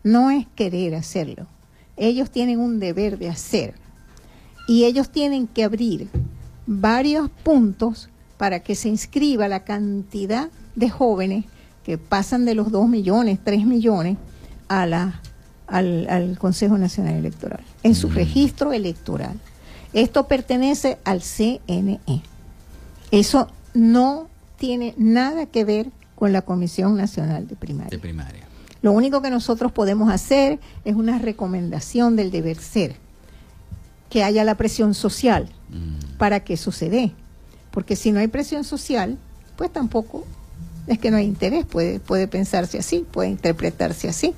no 0.04 0.30
es 0.30 0.48
querer 0.56 0.96
hacerlo, 0.96 1.48
ellos 1.98 2.30
tienen 2.30 2.60
un 2.60 2.80
deber 2.80 3.18
de 3.18 3.30
hacer 3.30 3.76
y 4.68 4.86
ellos 4.86 5.10
tienen 5.10 5.48
que 5.48 5.64
abrir 5.64 6.10
varios 6.66 7.30
puntos 7.44 8.10
para 8.38 8.62
que 8.62 8.76
se 8.76 8.90
inscriba 8.90 9.48
la 9.48 9.64
cantidad 9.64 10.50
de 10.76 10.90
jóvenes 10.90 11.46
que 11.84 11.98
pasan 11.98 12.46
de 12.46 12.56
los 12.56 12.72
2 12.72 12.88
millones, 12.88 13.40
3 13.44 13.66
millones 13.66 14.18
a 14.68 14.86
la, 14.86 15.22
al, 15.68 16.38
Consejo 16.40 16.78
Nacional 16.78 17.16
Electoral, 17.16 17.64
en 17.84 17.96
su 17.96 18.10
mm. 18.10 18.14
registro 18.14 18.74
electoral. 18.74 19.40
Esto 19.92 20.28
pertenece 20.28 20.98
al 21.04 21.22
CNE. 21.22 22.00
Eso 23.12 23.50
no 23.74 24.28
tiene 24.58 24.96
nada 24.98 25.46
que 25.46 25.66
ver 25.66 25.92
con 26.16 26.32
la 26.32 26.42
Comisión 26.42 26.96
Nacional 26.96 27.48
de 27.48 27.56
Primaria. 27.56 27.90
De 27.90 28.00
primaria. 28.00 28.48
Lo 28.84 28.92
único 28.92 29.22
que 29.22 29.30
nosotros 29.30 29.72
podemos 29.72 30.12
hacer 30.12 30.60
es 30.84 30.94
una 30.94 31.18
recomendación 31.18 32.18
del 32.18 32.32
deber 32.32 32.58
ser, 32.58 32.98
que 34.10 34.26
haya 34.26 34.44
la 34.44 34.56
presión 34.56 34.94
social 34.94 35.50
mm. 35.70 36.18
para 36.18 36.42
que 36.42 36.58
suceda. 36.58 37.10
Porque 37.72 37.96
si 37.96 38.12
no 38.12 38.20
hay 38.20 38.28
presión 38.28 38.66
social, 38.66 39.18
pues 39.56 39.72
tampoco 39.72 40.26
es 40.86 41.00
que 41.00 41.12
no 41.12 41.18
hay 41.18 41.26
interés, 41.26 41.66
puede, 41.66 42.02
puede 42.02 42.28
pensarse 42.28 42.78
así, 42.78 43.08
puede 43.10 43.30
interpretarse 43.30 44.10
así, 44.10 44.36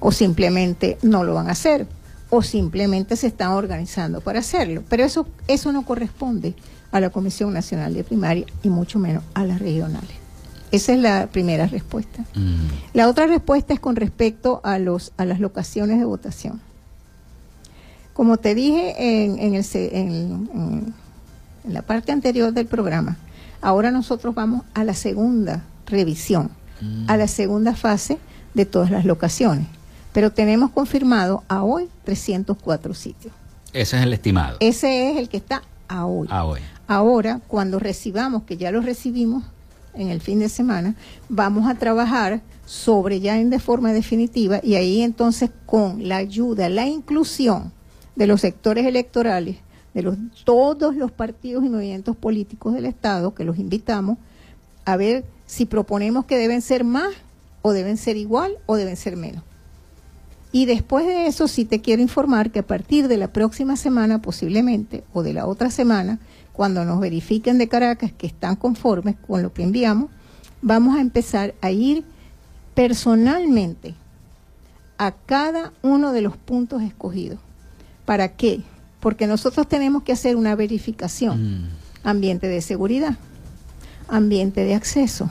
o 0.00 0.12
simplemente 0.12 0.98
no 1.00 1.24
lo 1.24 1.32
van 1.32 1.48
a 1.48 1.52
hacer, 1.52 1.86
o 2.28 2.42
simplemente 2.42 3.16
se 3.16 3.28
están 3.28 3.52
organizando 3.52 4.20
para 4.20 4.40
hacerlo. 4.40 4.82
Pero 4.90 5.02
eso, 5.02 5.26
eso 5.48 5.72
no 5.72 5.86
corresponde 5.86 6.54
a 6.92 7.00
la 7.00 7.08
Comisión 7.08 7.54
Nacional 7.54 7.94
de 7.94 8.04
Primaria 8.04 8.44
y 8.62 8.68
mucho 8.68 8.98
menos 8.98 9.24
a 9.32 9.46
las 9.46 9.60
regionales. 9.60 10.25
Esa 10.70 10.92
es 10.92 11.00
la 11.00 11.26
primera 11.28 11.66
respuesta. 11.66 12.24
Mm. 12.34 12.66
La 12.94 13.08
otra 13.08 13.26
respuesta 13.26 13.74
es 13.74 13.80
con 13.80 13.96
respecto 13.96 14.60
a, 14.64 14.78
los, 14.78 15.12
a 15.16 15.24
las 15.24 15.40
locaciones 15.40 15.98
de 15.98 16.04
votación. 16.04 16.60
Como 18.12 18.38
te 18.38 18.54
dije 18.54 19.24
en, 19.24 19.38
en, 19.38 19.54
el, 19.54 19.64
en, 19.72 20.94
en 21.64 21.74
la 21.74 21.82
parte 21.82 22.12
anterior 22.12 22.52
del 22.52 22.66
programa, 22.66 23.16
ahora 23.60 23.90
nosotros 23.90 24.34
vamos 24.34 24.62
a 24.74 24.84
la 24.84 24.94
segunda 24.94 25.64
revisión, 25.86 26.50
a 27.08 27.16
la 27.16 27.28
segunda 27.28 27.74
fase 27.74 28.18
de 28.54 28.66
todas 28.66 28.90
las 28.90 29.04
locaciones. 29.04 29.66
Pero 30.12 30.32
tenemos 30.32 30.70
confirmado 30.70 31.42
a 31.48 31.62
hoy 31.62 31.88
304 32.04 32.94
sitios. 32.94 33.34
Ese 33.72 33.98
es 33.98 34.02
el 34.02 34.12
estimado. 34.12 34.56
Ese 34.60 35.10
es 35.10 35.18
el 35.18 35.28
que 35.28 35.36
está 35.36 35.62
a 35.88 36.06
hoy. 36.06 36.28
A 36.30 36.44
hoy. 36.44 36.60
Ahora, 36.88 37.40
cuando 37.46 37.78
recibamos, 37.78 38.44
que 38.44 38.56
ya 38.56 38.70
lo 38.70 38.80
recibimos 38.80 39.44
en 39.96 40.08
el 40.08 40.20
fin 40.20 40.38
de 40.38 40.48
semana, 40.48 40.94
vamos 41.28 41.68
a 41.68 41.74
trabajar 41.74 42.42
sobre 42.64 43.20
ya 43.20 43.38
en 43.38 43.50
de 43.50 43.58
forma 43.58 43.92
definitiva 43.92 44.60
y 44.62 44.74
ahí 44.74 45.02
entonces 45.02 45.50
con 45.66 46.08
la 46.08 46.16
ayuda, 46.16 46.68
la 46.68 46.86
inclusión 46.86 47.72
de 48.16 48.26
los 48.26 48.40
sectores 48.40 48.86
electorales 48.86 49.56
de 49.96 50.02
los, 50.02 50.16
todos 50.44 50.94
los 50.94 51.10
partidos 51.10 51.64
y 51.64 51.70
movimientos 51.70 52.14
políticos 52.16 52.74
del 52.74 52.84
Estado, 52.84 53.34
que 53.34 53.44
los 53.44 53.58
invitamos 53.58 54.18
a 54.84 54.96
ver 54.98 55.24
si 55.46 55.64
proponemos 55.64 56.26
que 56.26 56.36
deben 56.36 56.60
ser 56.60 56.84
más 56.84 57.14
o 57.62 57.72
deben 57.72 57.96
ser 57.96 58.18
igual 58.18 58.58
o 58.66 58.76
deben 58.76 58.96
ser 58.96 59.16
menos. 59.16 59.42
Y 60.52 60.66
después 60.66 61.06
de 61.06 61.26
eso 61.26 61.48
sí 61.48 61.64
te 61.64 61.80
quiero 61.80 62.02
informar 62.02 62.50
que 62.50 62.58
a 62.58 62.66
partir 62.66 63.08
de 63.08 63.16
la 63.16 63.28
próxima 63.28 63.76
semana 63.76 64.20
posiblemente 64.20 65.02
o 65.14 65.22
de 65.22 65.32
la 65.32 65.46
otra 65.46 65.70
semana, 65.70 66.18
cuando 66.56 66.84
nos 66.84 67.00
verifiquen 67.00 67.58
de 67.58 67.68
Caracas 67.68 68.12
que 68.12 68.26
están 68.26 68.56
conformes 68.56 69.16
con 69.26 69.42
lo 69.42 69.52
que 69.52 69.62
enviamos, 69.62 70.10
vamos 70.62 70.96
a 70.96 71.00
empezar 71.00 71.54
a 71.60 71.70
ir 71.70 72.04
personalmente 72.74 73.94
a 74.98 75.12
cada 75.12 75.72
uno 75.82 76.12
de 76.12 76.22
los 76.22 76.36
puntos 76.36 76.82
escogidos. 76.82 77.38
¿Para 78.04 78.36
qué? 78.36 78.62
porque 79.06 79.28
nosotros 79.28 79.68
tenemos 79.68 80.02
que 80.02 80.10
hacer 80.10 80.34
una 80.34 80.56
verificación. 80.56 81.62
Mm. 81.62 81.68
Ambiente 82.02 82.48
de 82.48 82.60
seguridad, 82.60 83.16
ambiente 84.08 84.64
de 84.64 84.74
acceso, 84.74 85.30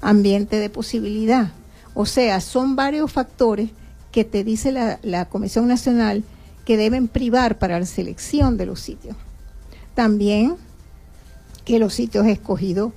ambiente 0.00 0.56
de 0.56 0.70
posibilidad. 0.70 1.52
O 1.92 2.06
sea, 2.06 2.40
son 2.40 2.76
varios 2.76 3.12
factores 3.12 3.68
que 4.10 4.24
te 4.24 4.42
dice 4.42 4.72
la, 4.72 5.24
Comisión 5.26 5.68
Nacional 5.68 6.24
que 6.64 6.78
deben 6.78 7.08
privar 7.08 7.58
para 7.58 7.78
la 7.78 7.84
selección 7.84 8.56
de 8.56 8.64
los 8.64 8.80
sitios. 8.80 9.16
También 9.94 10.56
que 11.64 11.78
los 11.78 11.94
sitios 11.94 12.26
escogidos 12.26 12.92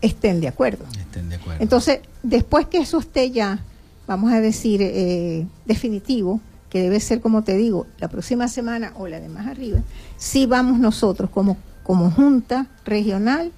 estén 0.00 0.40
de 0.40 0.48
acuerdo. 0.48 0.84
Estén 0.98 1.28
de 1.28 1.36
acuerdo. 1.36 1.62
Entonces, 1.62 2.00
después 2.22 2.66
que 2.66 2.78
eso 2.78 2.98
esté 2.98 3.30
ya, 3.30 3.60
vamos 4.06 4.32
a 4.32 4.40
decir, 4.40 4.80
eh, 4.82 5.46
definitivo, 5.64 6.40
que 6.70 6.82
debe 6.82 6.98
ser, 7.00 7.20
como 7.20 7.44
te 7.44 7.56
digo, 7.56 7.86
la 7.98 8.08
próxima 8.08 8.48
semana 8.48 8.92
o 8.96 9.06
la 9.06 9.20
de 9.20 9.28
más 9.28 9.46
arriba, 9.46 9.80
sí 10.16 10.46
vamos 10.46 10.78
nosotros 10.78 11.30
como, 11.30 11.56
como 11.82 12.10
Junta 12.10 12.66
Regional 12.84 13.52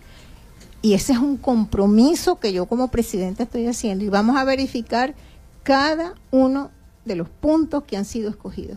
y 0.82 0.94
ese 0.94 1.14
es 1.14 1.18
un 1.18 1.36
compromiso 1.36 2.38
que 2.38 2.52
yo 2.52 2.66
como 2.66 2.88
presidenta 2.88 3.44
estoy 3.44 3.66
haciendo 3.66 4.04
y 4.04 4.08
vamos 4.08 4.36
a 4.36 4.44
verificar 4.44 5.14
cada 5.62 6.14
uno 6.30 6.70
de 7.04 7.16
los 7.16 7.28
puntos 7.28 7.84
que 7.84 7.96
han 7.96 8.04
sido 8.04 8.28
escogidos 8.28 8.76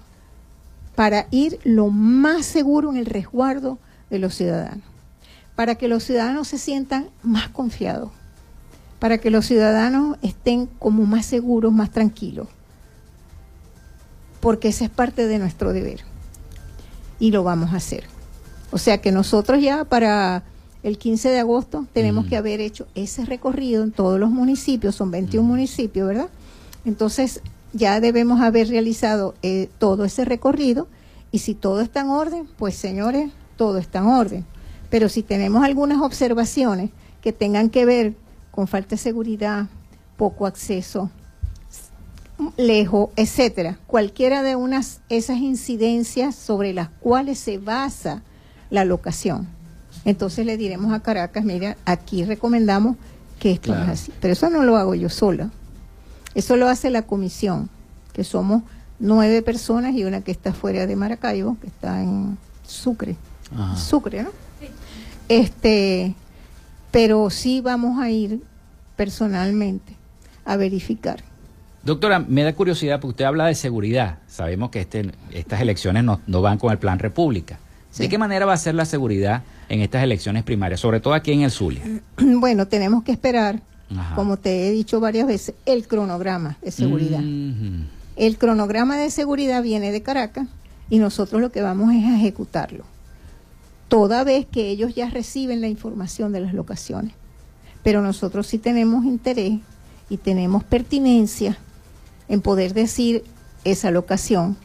para 0.99 1.27
ir 1.31 1.59
lo 1.63 1.87
más 1.87 2.45
seguro 2.45 2.89
en 2.89 2.97
el 2.97 3.05
resguardo 3.05 3.79
de 4.09 4.19
los 4.19 4.35
ciudadanos, 4.35 4.83
para 5.55 5.75
que 5.75 5.87
los 5.87 6.03
ciudadanos 6.03 6.49
se 6.49 6.57
sientan 6.57 7.09
más 7.23 7.47
confiados, 7.47 8.11
para 8.99 9.19
que 9.19 9.29
los 9.29 9.45
ciudadanos 9.45 10.17
estén 10.21 10.65
como 10.65 11.05
más 11.05 11.25
seguros, 11.25 11.71
más 11.71 11.91
tranquilos 11.91 12.49
porque 14.39 14.69
ese 14.69 14.85
es 14.85 14.89
parte 14.89 15.27
de 15.27 15.39
nuestro 15.39 15.73
deber 15.73 16.01
y 17.19 17.31
lo 17.31 17.43
vamos 17.43 17.73
a 17.73 17.77
hacer. 17.77 18.03
O 18.71 18.77
sea 18.77 18.99
que 19.01 19.11
nosotros 19.11 19.61
ya 19.61 19.83
para 19.85 20.43
el 20.83 20.97
15 20.97 21.29
de 21.29 21.39
agosto 21.39 21.85
tenemos 21.93 22.25
mm. 22.25 22.29
que 22.29 22.37
haber 22.37 22.61
hecho 22.61 22.87
ese 22.95 23.25
recorrido 23.25 23.83
en 23.83 23.91
todos 23.91 24.19
los 24.19 24.29
municipios, 24.29 24.95
son 24.95 25.11
21 25.11 25.43
mm. 25.43 25.49
municipios, 25.49 26.07
¿verdad? 26.07 26.29
Entonces 26.85 27.41
ya 27.73 27.99
debemos 27.99 28.41
haber 28.41 28.67
realizado 28.69 29.35
eh, 29.41 29.69
todo 29.77 30.05
ese 30.05 30.25
recorrido 30.25 30.87
y 31.31 31.39
si 31.39 31.53
todo 31.53 31.81
está 31.81 32.01
en 32.01 32.09
orden, 32.09 32.47
pues 32.57 32.75
señores, 32.75 33.31
todo 33.57 33.77
está 33.77 33.99
en 33.99 34.07
orden. 34.07 34.45
Pero 34.89 35.09
si 35.09 35.21
tenemos 35.21 35.63
algunas 35.63 36.01
observaciones 36.01 36.89
que 37.21 37.33
tengan 37.33 37.69
que 37.69 37.85
ver 37.85 38.13
con 38.51 38.67
falta 38.67 38.91
de 38.91 38.97
seguridad, 38.97 39.67
poco 40.17 40.47
acceso, 40.47 41.11
lejos, 42.57 43.09
etcétera. 43.15 43.77
Cualquiera 43.87 44.43
de 44.43 44.55
unas 44.55 45.01
esas 45.09 45.37
incidencias 45.37 46.35
sobre 46.35 46.73
las 46.73 46.89
cuales 46.89 47.37
se 47.39 47.57
basa 47.57 48.23
la 48.69 48.85
locación. 48.85 49.47
Entonces 50.05 50.45
le 50.45 50.57
diremos 50.57 50.93
a 50.93 51.01
Caracas, 51.01 51.43
mira, 51.43 51.77
aquí 51.85 52.23
recomendamos 52.23 52.95
que 53.39 53.51
esto 53.51 53.73
es 53.73 53.89
así. 53.89 54.13
Pero 54.19 54.33
eso 54.33 54.49
no 54.49 54.63
lo 54.63 54.77
hago 54.77 54.95
yo 54.95 55.09
sola. 55.09 55.51
Eso 56.35 56.55
lo 56.57 56.67
hace 56.67 56.89
la 56.89 57.03
comisión, 57.03 57.69
que 58.13 58.23
somos 58.23 58.63
nueve 58.99 59.41
personas 59.41 59.95
y 59.95 60.03
una 60.03 60.21
que 60.21 60.31
está 60.31 60.53
fuera 60.53 60.85
de 60.85 60.95
Maracaibo, 60.95 61.57
que 61.59 61.67
está 61.67 62.01
en 62.01 62.37
Sucre. 62.65 63.15
Sucre, 63.75 64.23
¿no? 64.23 64.29
Este, 65.27 66.15
pero 66.91 67.29
sí 67.29 67.61
vamos 67.61 67.99
a 67.99 68.09
ir 68.09 68.43
personalmente 68.95 69.95
a 70.45 70.55
verificar 70.57 71.23
Doctora, 71.83 72.19
me 72.19 72.43
da 72.43 72.53
curiosidad 72.53 72.99
porque 72.99 73.11
usted 73.11 73.25
habla 73.25 73.45
de 73.45 73.55
seguridad. 73.55 74.19
Sabemos 74.27 74.69
que 74.69 74.81
este, 74.81 75.11
estas 75.31 75.61
elecciones 75.61 76.03
no, 76.03 76.41
van 76.41 76.57
con 76.57 76.71
el 76.71 76.77
plan 76.77 76.99
República. 76.99 77.59
¿De 77.97 78.07
qué 78.07 78.17
manera 78.17 78.45
va 78.45 78.53
a 78.53 78.57
ser 78.57 78.75
la 78.75 78.85
seguridad 78.85 79.43
en 79.67 79.81
estas 79.81 80.03
elecciones 80.03 80.43
primarias, 80.43 80.79
sobre 80.79 80.99
todo 80.99 81.13
aquí 81.13 81.31
en 81.31 81.41
el 81.41 81.51
Zulia? 81.51 81.81
Bueno, 82.17 82.67
tenemos 82.67 83.03
que 83.03 83.11
esperar, 83.11 83.61
como 84.15 84.37
te 84.37 84.67
he 84.67 84.71
dicho 84.71 84.99
varias 84.99 85.27
veces, 85.27 85.55
el 85.65 85.87
cronograma 85.87 86.57
de 86.61 86.71
seguridad. 86.71 87.21
El 88.15 88.37
cronograma 88.37 88.97
de 88.97 89.11
seguridad 89.11 89.63
viene 89.63 89.91
de 89.91 90.01
Caracas 90.01 90.47
y 90.89 90.99
nosotros 90.99 91.41
lo 91.41 91.51
que 91.51 91.61
vamos 91.61 91.93
es 91.93 92.05
a 92.05 92.15
ejecutarlo. 92.15 92.83
Toda 93.87 94.23
vez 94.23 94.45
que 94.45 94.69
ellos 94.69 94.93
ya 94.93 95.09
reciben 95.09 95.61
la 95.61 95.67
información 95.67 96.31
de 96.31 96.41
las 96.41 96.53
locaciones. 96.53 97.13
Pero 97.83 98.01
nosotros 98.01 98.45
sí 98.45 98.57
tenemos 98.57 99.05
interés 99.05 99.59
y 100.09 100.17
tenemos 100.17 100.63
pertinencia 100.63 101.57
en 102.27 102.41
poder 102.41 102.73
decir 102.73 103.23
esa 103.63 103.89
locación 103.89 104.57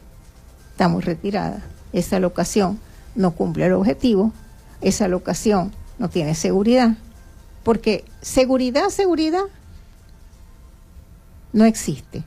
estamos 0.75 1.05
retirada, 1.05 1.63
esa 1.93 2.19
locación 2.19 2.77
no 3.15 3.31
cumple 3.31 3.67
el 3.67 3.71
objetivo, 3.71 4.33
esa 4.81 5.07
locación 5.07 5.71
no 5.99 6.09
tiene 6.09 6.35
seguridad, 6.35 6.97
porque 7.65 8.05
seguridad, 8.21 8.89
seguridad, 8.89 9.41
no 11.51 11.65
existe. 11.65 12.23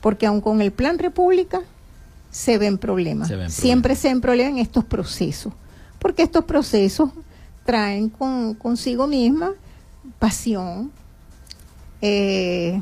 Porque 0.00 0.24
aun 0.24 0.40
con 0.40 0.62
el 0.62 0.72
Plan 0.72 0.98
República 0.98 1.60
se 2.30 2.56
ven 2.56 2.78
problemas. 2.78 3.30
Siempre 3.48 3.94
se 3.94 4.08
ven 4.08 4.22
problemas 4.22 4.54
en 4.54 4.58
estos 4.60 4.86
procesos. 4.86 5.52
Porque 5.98 6.22
estos 6.22 6.46
procesos 6.46 7.10
traen 7.66 8.08
con, 8.08 8.54
consigo 8.54 9.06
misma 9.06 9.52
pasión, 10.18 10.90
eh, 12.00 12.80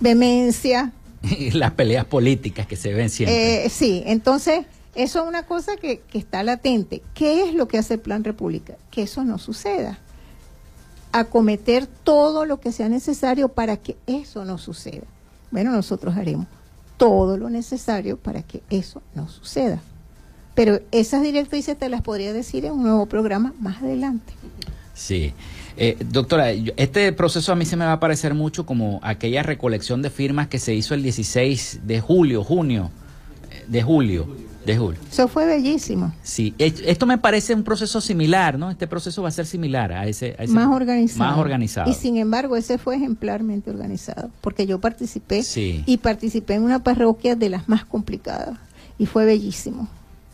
vehemencia. 0.00 0.92
Las 1.52 1.70
peleas 1.70 2.04
políticas 2.06 2.66
que 2.66 2.74
se 2.74 2.92
ven 2.92 3.10
siempre. 3.10 3.66
Eh, 3.66 3.68
sí, 3.68 4.02
entonces 4.06 4.66
eso 4.96 5.22
es 5.22 5.28
una 5.28 5.44
cosa 5.44 5.76
que, 5.76 6.00
que 6.00 6.18
está 6.18 6.42
latente. 6.42 7.00
¿Qué 7.14 7.44
es 7.44 7.54
lo 7.54 7.68
que 7.68 7.78
hace 7.78 7.94
el 7.94 8.00
Plan 8.00 8.24
República? 8.24 8.74
Que 8.90 9.02
eso 9.02 9.22
no 9.22 9.38
suceda 9.38 10.00
acometer 11.18 11.86
todo 11.86 12.44
lo 12.44 12.60
que 12.60 12.72
sea 12.72 12.88
necesario 12.88 13.48
para 13.48 13.76
que 13.76 13.96
eso 14.06 14.44
no 14.44 14.58
suceda. 14.58 15.06
Bueno, 15.50 15.72
nosotros 15.72 16.16
haremos 16.16 16.46
todo 16.96 17.36
lo 17.36 17.50
necesario 17.50 18.16
para 18.16 18.42
que 18.42 18.62
eso 18.70 19.02
no 19.14 19.28
suceda. 19.28 19.80
Pero 20.54 20.80
esas 20.90 21.22
directrices 21.22 21.78
te 21.78 21.88
las 21.88 22.02
podría 22.02 22.32
decir 22.32 22.64
en 22.64 22.72
un 22.72 22.82
nuevo 22.82 23.06
programa 23.06 23.52
más 23.60 23.82
adelante. 23.82 24.32
Sí. 24.94 25.34
Eh, 25.76 25.98
doctora, 26.10 26.50
este 26.50 27.12
proceso 27.12 27.52
a 27.52 27.54
mí 27.54 27.66
se 27.66 27.76
me 27.76 27.84
va 27.84 27.92
a 27.92 28.00
parecer 28.00 28.32
mucho 28.32 28.64
como 28.64 28.98
aquella 29.02 29.42
recolección 29.42 30.00
de 30.00 30.08
firmas 30.08 30.48
que 30.48 30.58
se 30.58 30.74
hizo 30.74 30.94
el 30.94 31.02
16 31.02 31.80
de 31.84 32.00
julio, 32.00 32.42
junio, 32.42 32.90
eh, 33.50 33.64
de 33.68 33.82
julio 33.82 34.26
de 34.66 34.76
julio. 34.76 35.00
Eso 35.10 35.28
fue 35.28 35.46
bellísimo. 35.46 36.12
Sí, 36.22 36.54
esto 36.58 37.06
me 37.06 37.18
parece 37.18 37.54
un 37.54 37.62
proceso 37.62 38.00
similar, 38.00 38.58
¿no? 38.58 38.70
Este 38.70 38.86
proceso 38.86 39.22
va 39.22 39.28
a 39.28 39.30
ser 39.32 39.46
similar 39.46 39.92
a 39.92 40.06
ese... 40.06 40.36
más 40.48 40.68
organizado. 40.68 41.30
Más 41.30 41.38
organizado. 41.38 41.90
Y 41.90 41.94
sin 41.94 42.16
embargo, 42.16 42.56
ese 42.56 42.76
fue 42.76 42.96
ejemplarmente 42.96 43.70
organizado, 43.70 44.30
porque 44.40 44.66
yo 44.66 44.80
participé 44.80 45.44
y 45.86 45.96
participé 45.98 46.54
en 46.54 46.64
una 46.64 46.82
parroquia 46.82 47.36
de 47.36 47.48
las 47.48 47.68
más 47.68 47.84
complicadas 47.84 48.58
y 48.98 49.06
fue 49.06 49.24
bellísimo. 49.24 49.88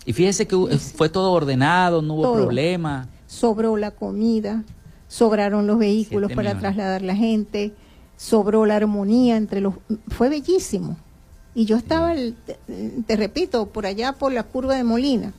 Y 0.04 0.14
fíjese 0.14 0.46
que 0.46 0.56
fue 0.96 1.08
todo 1.08 1.32
ordenado, 1.32 2.02
no 2.02 2.14
hubo 2.14 2.32
problema. 2.34 3.08
Sobró 3.26 3.76
la 3.76 3.92
comida, 3.92 4.64
sobraron 5.08 5.66
los 5.66 5.78
vehículos 5.78 6.32
para 6.32 6.58
trasladar 6.58 7.02
la 7.02 7.14
gente, 7.14 7.72
sobró 8.16 8.66
la 8.66 8.76
armonía 8.76 9.36
entre 9.36 9.60
los... 9.60 9.74
Fue 10.08 10.28
bellísimo. 10.28 10.96
Y 11.54 11.66
yo 11.66 11.76
estaba, 11.76 12.14
te, 13.06 13.16
repito, 13.16 13.66
por 13.66 13.86
allá 13.86 14.12
por 14.12 14.32
la 14.32 14.42
curva 14.42 14.74
de 14.74 14.84
Molina. 14.84 15.32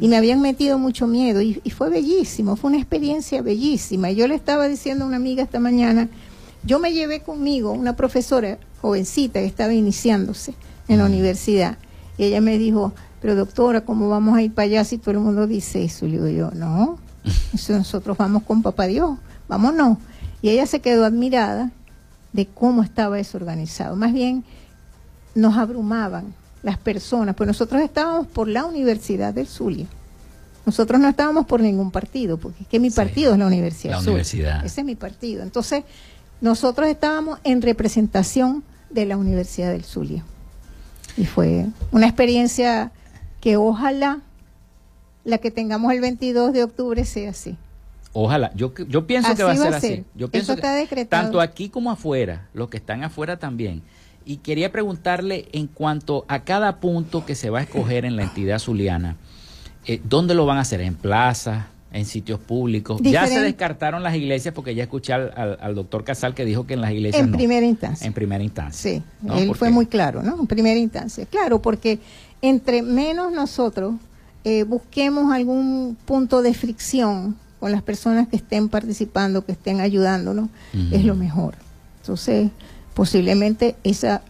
Y 0.00 0.08
me 0.08 0.16
habían 0.16 0.40
metido 0.40 0.78
mucho 0.78 1.06
miedo. 1.06 1.40
Y, 1.40 1.54
fue 1.70 1.90
bellísimo, 1.90 2.56
fue 2.56 2.70
una 2.70 2.78
experiencia 2.78 3.42
bellísima. 3.42 4.10
Y 4.10 4.16
yo 4.16 4.26
le 4.26 4.34
estaba 4.34 4.66
diciendo 4.66 5.04
a 5.04 5.08
una 5.08 5.16
amiga 5.16 5.42
esta 5.42 5.60
mañana, 5.60 6.08
yo 6.64 6.78
me 6.80 6.92
llevé 6.92 7.20
conmigo 7.20 7.72
una 7.72 7.94
profesora 7.94 8.58
jovencita 8.80 9.40
que 9.40 9.46
estaba 9.46 9.72
iniciándose 9.72 10.54
en 10.88 10.98
la 10.98 11.06
universidad. 11.06 11.78
Y 12.18 12.24
ella 12.24 12.40
me 12.40 12.58
dijo, 12.58 12.92
pero 13.20 13.36
doctora, 13.36 13.82
¿cómo 13.82 14.08
vamos 14.08 14.36
a 14.36 14.42
ir 14.42 14.52
para 14.52 14.66
allá 14.66 14.84
si 14.84 14.98
todo 14.98 15.12
el 15.12 15.20
mundo 15.20 15.46
dice 15.46 15.84
eso? 15.84 16.06
Y 16.06 16.10
le 16.10 16.16
digo 16.16 16.28
yo, 16.28 16.50
no, 16.50 16.98
eso 17.54 17.72
nosotros 17.74 18.16
vamos 18.16 18.42
con 18.42 18.62
papá 18.62 18.86
Dios, 18.86 19.16
vámonos. 19.48 19.98
Y 20.42 20.50
ella 20.50 20.66
se 20.66 20.80
quedó 20.80 21.04
admirada 21.04 21.70
de 22.32 22.46
cómo 22.46 22.82
estaba 22.82 23.18
eso 23.18 23.38
organizado. 23.38 23.96
Más 23.96 24.12
bien, 24.12 24.44
nos 25.34 25.56
abrumaban 25.56 26.34
las 26.62 26.78
personas, 26.78 27.34
pues 27.34 27.46
nosotros 27.46 27.82
estábamos 27.82 28.26
por 28.26 28.48
la 28.48 28.64
Universidad 28.64 29.34
del 29.34 29.46
Zulia. 29.46 29.86
Nosotros 30.64 30.98
no 30.98 31.08
estábamos 31.08 31.44
por 31.46 31.60
ningún 31.60 31.90
partido, 31.90 32.38
porque 32.38 32.62
es 32.62 32.68
que 32.68 32.80
mi 32.80 32.90
partido 32.90 33.32
es 33.34 33.38
la 33.38 33.46
Universidad. 33.46 33.92
La 33.92 34.00
universidad. 34.00 34.64
Ese 34.64 34.80
es 34.80 34.86
mi 34.86 34.94
partido. 34.94 35.42
Entonces, 35.42 35.84
nosotros 36.40 36.88
estábamos 36.88 37.38
en 37.44 37.60
representación 37.60 38.64
de 38.88 39.04
la 39.04 39.18
Universidad 39.18 39.72
del 39.72 39.84
Zulia. 39.84 40.24
Y 41.18 41.26
fue 41.26 41.66
una 41.92 42.06
experiencia 42.06 42.92
que 43.40 43.56
ojalá 43.56 44.20
la 45.24 45.38
que 45.38 45.50
tengamos 45.50 45.92
el 45.92 46.00
22 46.00 46.52
de 46.54 46.64
octubre 46.64 47.04
sea 47.04 47.30
así. 47.30 47.56
Ojalá, 48.14 48.52
yo, 48.54 48.72
yo 48.88 49.06
pienso 49.06 49.34
que 49.34 49.42
va 49.42 49.52
a 49.52 49.56
ser, 49.56 49.74
así. 49.74 50.04
Yo 50.14 50.30
pienso 50.30 50.52
Eso 50.52 50.60
está 50.60 50.74
decretado. 50.74 51.24
tanto 51.24 51.40
aquí 51.40 51.68
como 51.68 51.90
afuera, 51.90 52.48
los 52.54 52.70
que 52.70 52.76
están 52.76 53.02
afuera 53.04 53.38
también 53.38 53.82
y 54.24 54.38
quería 54.38 54.72
preguntarle 54.72 55.48
en 55.52 55.66
cuanto 55.66 56.24
a 56.28 56.44
cada 56.44 56.80
punto 56.80 57.26
que 57.26 57.34
se 57.34 57.50
va 57.50 57.60
a 57.60 57.62
escoger 57.62 58.04
en 58.04 58.16
la 58.16 58.22
entidad 58.22 58.58
zuliana, 58.58 59.16
eh, 59.86 60.00
¿dónde 60.04 60.34
lo 60.34 60.46
van 60.46 60.58
a 60.58 60.62
hacer? 60.62 60.80
¿En 60.80 60.94
plazas? 60.94 61.66
¿En 61.92 62.06
sitios 62.06 62.40
públicos? 62.40 63.00
Ya 63.02 63.26
se 63.26 63.40
descartaron 63.40 64.02
las 64.02 64.16
iglesias 64.16 64.52
porque 64.52 64.74
ya 64.74 64.82
escuché 64.82 65.12
al, 65.12 65.74
doctor 65.76 66.02
Casal 66.02 66.34
que 66.34 66.44
dijo 66.44 66.66
que 66.66 66.74
en 66.74 66.80
las 66.80 66.90
iglesias 66.90 67.22
En 67.22 67.32
primera 67.32 67.64
instancia. 67.64 68.06
En 68.06 68.12
primera 68.12 68.42
instancia. 68.42 68.90
Sí, 68.90 69.02
él 69.32 69.54
fue 69.54 69.70
muy 69.70 69.86
claro, 69.86 70.22
¿no? 70.22 70.40
En 70.40 70.46
primera 70.46 70.78
instancia. 70.80 71.24
Claro, 71.26 71.62
porque 71.62 72.00
entre 72.42 72.82
menos 72.82 73.32
nosotros 73.32 73.94
eh, 74.42 74.64
busquemos 74.64 75.32
algún 75.32 75.96
punto 76.04 76.42
de 76.42 76.52
fricción 76.52 77.36
con 77.60 77.70
las 77.70 77.82
personas 77.82 78.28
que 78.28 78.36
estén 78.36 78.68
participando, 78.68 79.44
que 79.44 79.52
estén 79.52 79.80
ayudándonos, 79.80 80.48
es 80.90 81.04
lo 81.04 81.14
mejor. 81.14 81.54
Entonces, 82.02 82.50
posiblemente 82.94 83.76
esa, 83.84 84.22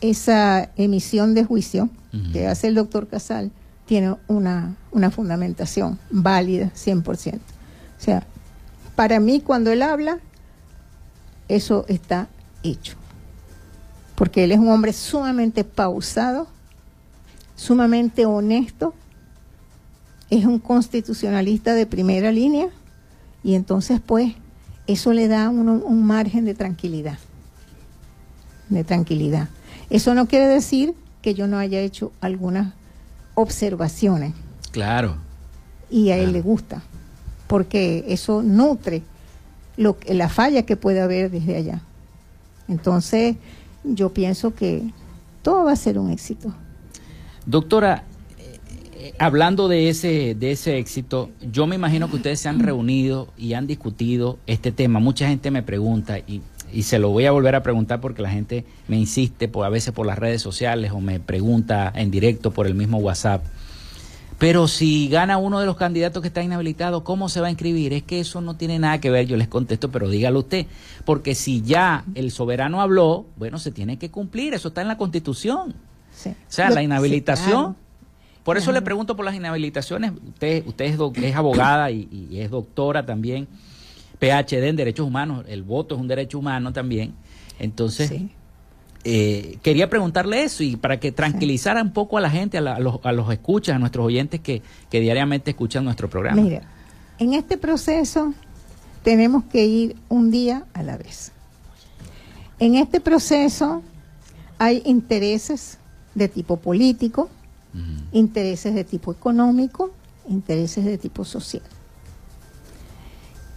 esa 0.00 0.70
emisión 0.76 1.34
de 1.34 1.44
juicio 1.44 1.90
que 2.32 2.46
hace 2.46 2.68
el 2.68 2.76
doctor 2.76 3.08
Casal 3.08 3.50
tiene 3.86 4.14
una, 4.28 4.76
una 4.92 5.10
fundamentación 5.10 5.98
válida 6.10 6.70
100%. 6.74 7.34
O 7.34 7.40
sea, 7.98 8.24
para 8.94 9.18
mí 9.18 9.40
cuando 9.40 9.72
él 9.72 9.82
habla, 9.82 10.20
eso 11.48 11.84
está 11.88 12.28
hecho. 12.62 12.94
Porque 14.14 14.44
él 14.44 14.52
es 14.52 14.60
un 14.60 14.68
hombre 14.68 14.92
sumamente 14.92 15.64
pausado, 15.64 16.46
sumamente 17.56 18.26
honesto, 18.26 18.94
es 20.30 20.44
un 20.44 20.60
constitucionalista 20.60 21.74
de 21.74 21.86
primera 21.86 22.30
línea 22.30 22.68
y 23.42 23.54
entonces 23.54 24.00
pues 24.04 24.34
eso 24.86 25.12
le 25.12 25.26
da 25.26 25.50
un 25.50 26.06
margen 26.06 26.44
de 26.44 26.54
tranquilidad 26.54 27.18
de 28.68 28.84
tranquilidad. 28.84 29.48
Eso 29.90 30.14
no 30.14 30.26
quiere 30.26 30.46
decir 30.46 30.94
que 31.22 31.34
yo 31.34 31.46
no 31.46 31.58
haya 31.58 31.80
hecho 31.80 32.12
algunas 32.20 32.74
observaciones. 33.34 34.32
Claro. 34.70 35.16
Y 35.90 36.10
a 36.10 36.18
él 36.18 36.32
le 36.32 36.40
gusta, 36.40 36.82
porque 37.46 38.04
eso 38.08 38.42
nutre 38.42 39.02
lo, 39.76 39.96
la 40.06 40.28
falla 40.28 40.62
que 40.62 40.76
puede 40.76 41.00
haber 41.00 41.30
desde 41.30 41.56
allá. 41.56 41.82
Entonces, 42.68 43.36
yo 43.84 44.12
pienso 44.12 44.54
que 44.54 44.82
todo 45.42 45.64
va 45.64 45.72
a 45.72 45.76
ser 45.76 45.98
un 45.98 46.10
éxito. 46.10 46.54
Doctora, 47.46 48.04
eh, 48.38 49.12
hablando 49.18 49.68
de 49.68 49.90
ese, 49.90 50.34
de 50.34 50.52
ese 50.52 50.78
éxito, 50.78 51.30
yo 51.52 51.66
me 51.66 51.76
imagino 51.76 52.08
que 52.08 52.16
ustedes 52.16 52.40
se 52.40 52.48
han 52.48 52.60
reunido 52.60 53.28
y 53.36 53.52
han 53.52 53.66
discutido 53.66 54.38
este 54.46 54.72
tema. 54.72 54.98
Mucha 55.00 55.28
gente 55.28 55.50
me 55.50 55.62
pregunta, 55.62 56.18
y 56.18 56.40
y 56.74 56.82
se 56.82 56.98
lo 56.98 57.10
voy 57.10 57.26
a 57.26 57.30
volver 57.30 57.54
a 57.54 57.62
preguntar 57.62 58.00
porque 58.00 58.20
la 58.20 58.30
gente 58.30 58.64
me 58.88 58.96
insiste 58.96 59.48
por, 59.48 59.64
a 59.64 59.68
veces 59.68 59.92
por 59.92 60.06
las 60.06 60.18
redes 60.18 60.42
sociales 60.42 60.90
o 60.92 61.00
me 61.00 61.20
pregunta 61.20 61.92
en 61.94 62.10
directo 62.10 62.50
por 62.50 62.66
el 62.66 62.74
mismo 62.74 62.98
WhatsApp. 62.98 63.44
Pero 64.38 64.66
si 64.66 65.08
gana 65.08 65.38
uno 65.38 65.60
de 65.60 65.66
los 65.66 65.76
candidatos 65.76 66.20
que 66.20 66.28
está 66.28 66.42
inhabilitado, 66.42 67.04
¿cómo 67.04 67.28
se 67.28 67.40
va 67.40 67.46
a 67.46 67.50
inscribir? 67.50 67.92
Es 67.92 68.02
que 68.02 68.18
eso 68.18 68.40
no 68.40 68.56
tiene 68.56 68.80
nada 68.80 69.00
que 69.00 69.08
ver, 69.08 69.26
yo 69.26 69.36
les 69.36 69.46
contesto, 69.46 69.92
pero 69.92 70.08
dígalo 70.08 70.40
usted, 70.40 70.66
porque 71.04 71.36
si 71.36 71.62
ya 71.62 72.04
el 72.16 72.32
soberano 72.32 72.80
habló, 72.80 73.26
bueno, 73.36 73.58
se 73.60 73.70
tiene 73.70 73.96
que 73.96 74.10
cumplir, 74.10 74.52
eso 74.52 74.68
está 74.68 74.82
en 74.82 74.88
la 74.88 74.98
Constitución. 74.98 75.74
O 76.26 76.34
sea, 76.48 76.70
la 76.70 76.82
inhabilitación. 76.82 77.76
Por 78.42 78.58
eso 78.58 78.72
le 78.72 78.82
pregunto 78.82 79.16
por 79.16 79.24
las 79.24 79.34
inhabilitaciones, 79.34 80.12
usted, 80.28 80.66
usted 80.66 80.84
es, 80.84 81.36
abogada 81.36 81.90
y 81.90 82.28
es 82.32 82.50
doctora 82.50 83.06
también. 83.06 83.48
PhD 84.24 84.68
en 84.68 84.76
derechos 84.76 85.06
humanos, 85.06 85.44
el 85.48 85.62
voto 85.62 85.94
es 85.94 86.00
un 86.00 86.08
derecho 86.08 86.38
humano 86.38 86.72
también. 86.72 87.14
Entonces, 87.58 88.12
eh, 89.04 89.58
quería 89.62 89.90
preguntarle 89.90 90.42
eso 90.42 90.62
y 90.62 90.76
para 90.76 90.98
que 90.98 91.12
tranquilizara 91.12 91.82
un 91.82 91.92
poco 91.92 92.16
a 92.18 92.20
la 92.20 92.30
gente, 92.30 92.58
a, 92.58 92.78
los, 92.78 93.00
a 93.04 93.12
los 93.12 93.30
escuchas, 93.30 93.76
a 93.76 93.78
nuestros 93.78 94.06
oyentes 94.06 94.40
que, 94.40 94.62
que 94.90 95.00
diariamente 95.00 95.50
escuchan 95.50 95.84
nuestro 95.84 96.08
programa. 96.08 96.40
Mira, 96.40 96.62
en 97.18 97.34
este 97.34 97.58
proceso 97.58 98.32
tenemos 99.02 99.44
que 99.44 99.66
ir 99.66 99.96
un 100.08 100.30
día 100.30 100.64
a 100.72 100.82
la 100.82 100.96
vez. 100.96 101.32
En 102.58 102.76
este 102.76 103.00
proceso 103.00 103.82
hay 104.58 104.82
intereses 104.86 105.78
de 106.14 106.28
tipo 106.28 106.56
político, 106.56 107.28
intereses 108.12 108.74
de 108.74 108.84
tipo 108.84 109.12
económico, 109.12 109.92
intereses 110.28 110.84
de 110.84 110.96
tipo 110.96 111.24
social. 111.24 111.64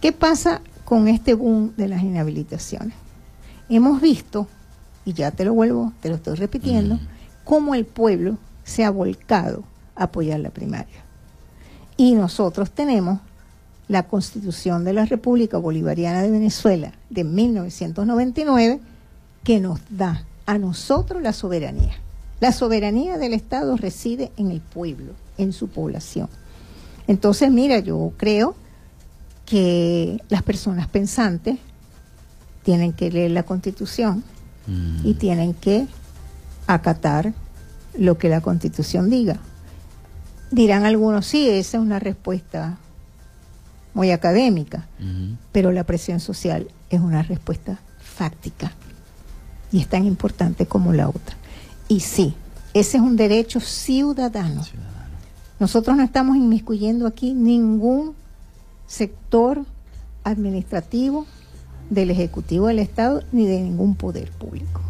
¿Qué 0.00 0.12
pasa 0.12 0.60
con 0.84 1.08
este 1.08 1.34
boom 1.34 1.74
de 1.76 1.88
las 1.88 2.02
inhabilitaciones? 2.04 2.94
Hemos 3.68 4.00
visto, 4.00 4.46
y 5.04 5.12
ya 5.12 5.32
te 5.32 5.44
lo 5.44 5.54
vuelvo, 5.54 5.92
te 6.00 6.08
lo 6.08 6.14
estoy 6.14 6.36
repitiendo, 6.36 7.00
cómo 7.42 7.74
el 7.74 7.84
pueblo 7.84 8.38
se 8.62 8.84
ha 8.84 8.90
volcado 8.90 9.64
a 9.96 10.04
apoyar 10.04 10.38
la 10.38 10.50
primaria. 10.50 11.04
Y 11.96 12.14
nosotros 12.14 12.70
tenemos 12.70 13.18
la 13.88 14.04
Constitución 14.04 14.84
de 14.84 14.92
la 14.92 15.04
República 15.04 15.58
Bolivariana 15.58 16.22
de 16.22 16.30
Venezuela 16.30 16.92
de 17.10 17.24
1999 17.24 18.80
que 19.42 19.58
nos 19.58 19.80
da 19.90 20.24
a 20.46 20.58
nosotros 20.58 21.22
la 21.22 21.32
soberanía. 21.32 21.94
La 22.38 22.52
soberanía 22.52 23.18
del 23.18 23.34
Estado 23.34 23.76
reside 23.76 24.30
en 24.36 24.52
el 24.52 24.60
pueblo, 24.60 25.14
en 25.38 25.52
su 25.52 25.66
población. 25.68 26.28
Entonces, 27.08 27.50
mira, 27.50 27.80
yo 27.80 28.12
creo 28.16 28.54
que 29.48 30.22
las 30.28 30.42
personas 30.42 30.88
pensantes 30.88 31.58
tienen 32.64 32.92
que 32.92 33.10
leer 33.10 33.30
la 33.30 33.44
Constitución 33.44 34.22
y 35.02 35.14
mm. 35.14 35.18
tienen 35.18 35.54
que 35.54 35.86
acatar 36.66 37.32
lo 37.96 38.18
que 38.18 38.28
la 38.28 38.42
Constitución 38.42 39.08
diga. 39.08 39.38
Dirán 40.50 40.84
algunos, 40.84 41.24
sí, 41.24 41.48
esa 41.48 41.78
es 41.78 41.82
una 41.82 41.98
respuesta 41.98 42.76
muy 43.94 44.10
académica, 44.10 44.86
pero 45.50 45.72
la 45.72 45.84
presión 45.84 46.20
social 46.20 46.68
es 46.90 47.00
una 47.00 47.22
respuesta 47.22 47.78
fáctica 48.00 48.72
y 49.72 49.80
es 49.80 49.88
tan 49.88 50.04
importante 50.04 50.66
como 50.66 50.92
la 50.92 51.08
otra. 51.08 51.36
Y 51.88 52.00
sí, 52.00 52.34
ese 52.74 52.98
es 52.98 53.02
un 53.02 53.16
derecho 53.16 53.60
ciudadano. 53.60 54.62
Nosotros 55.58 55.96
no 55.96 56.02
estamos 56.02 56.36
inmiscuyendo 56.36 57.06
aquí 57.06 57.32
ningún 57.32 58.14
sector 58.88 59.64
administrativo 60.24 61.26
del 61.90 62.10
Ejecutivo 62.10 62.66
del 62.66 62.80
Estado 62.80 63.22
ni 63.30 63.46
de 63.46 63.60
ningún 63.60 63.94
poder 63.94 64.30
público. 64.32 64.80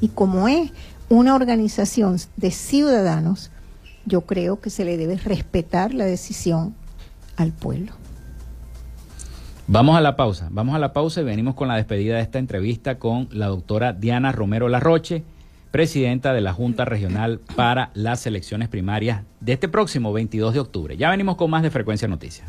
Y 0.00 0.08
como 0.08 0.48
es 0.48 0.70
una 1.10 1.34
organización 1.34 2.16
de 2.36 2.50
ciudadanos, 2.50 3.50
yo 4.06 4.22
creo 4.22 4.60
que 4.60 4.70
se 4.70 4.84
le 4.84 4.96
debe 4.96 5.16
respetar 5.16 5.92
la 5.92 6.04
decisión 6.04 6.74
al 7.36 7.52
pueblo. 7.52 7.92
Vamos 9.66 9.98
a 9.98 10.00
la 10.00 10.16
pausa, 10.16 10.48
vamos 10.50 10.74
a 10.74 10.78
la 10.78 10.94
pausa 10.94 11.20
y 11.20 11.24
venimos 11.24 11.54
con 11.54 11.68
la 11.68 11.76
despedida 11.76 12.16
de 12.16 12.22
esta 12.22 12.38
entrevista 12.38 12.98
con 12.98 13.28
la 13.32 13.48
doctora 13.48 13.92
Diana 13.92 14.32
Romero 14.32 14.68
Larroche, 14.68 15.24
presidenta 15.70 16.32
de 16.32 16.40
la 16.40 16.54
Junta 16.54 16.86
Regional 16.86 17.40
para 17.54 17.90
las 17.92 18.26
elecciones 18.26 18.68
primarias 18.68 19.24
de 19.40 19.52
este 19.52 19.68
próximo 19.68 20.12
22 20.14 20.54
de 20.54 20.60
octubre. 20.60 20.96
Ya 20.96 21.10
venimos 21.10 21.36
con 21.36 21.50
más 21.50 21.62
de 21.62 21.70
Frecuencia 21.70 22.08
Noticias. 22.08 22.48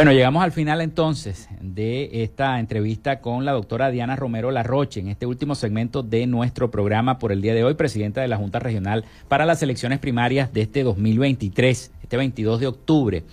Bueno, 0.00 0.12
llegamos 0.12 0.42
al 0.42 0.52
final 0.52 0.80
entonces 0.80 1.46
de 1.60 2.22
esta 2.22 2.58
entrevista 2.58 3.20
con 3.20 3.44
la 3.44 3.52
doctora 3.52 3.90
Diana 3.90 4.16
Romero 4.16 4.50
Larroche 4.50 4.98
en 4.98 5.08
este 5.08 5.26
último 5.26 5.54
segmento 5.54 6.02
de 6.02 6.26
nuestro 6.26 6.70
programa 6.70 7.18
por 7.18 7.32
el 7.32 7.42
día 7.42 7.52
de 7.52 7.64
hoy, 7.64 7.74
presidenta 7.74 8.22
de 8.22 8.28
la 8.28 8.38
Junta 8.38 8.60
Regional 8.60 9.04
para 9.28 9.44
las 9.44 9.62
elecciones 9.62 9.98
primarias 9.98 10.54
de 10.54 10.62
este 10.62 10.84
2023, 10.84 11.90
este 12.02 12.16
22 12.16 12.60
de 12.60 12.66
octubre. 12.68 13.24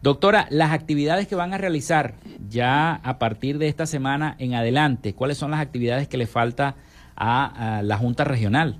Doctora, 0.00 0.46
las 0.48 0.72
actividades 0.72 1.28
que 1.28 1.34
van 1.34 1.52
a 1.52 1.58
realizar 1.58 2.14
ya 2.48 2.94
a 2.94 3.18
partir 3.18 3.58
de 3.58 3.68
esta 3.68 3.84
semana 3.84 4.34
en 4.38 4.54
adelante, 4.54 5.12
¿cuáles 5.12 5.36
son 5.36 5.50
las 5.50 5.60
actividades 5.60 6.08
que 6.08 6.16
le 6.16 6.26
falta 6.26 6.74
a, 7.16 7.82
la 7.84 7.98
Junta 7.98 8.24
Regional? 8.24 8.78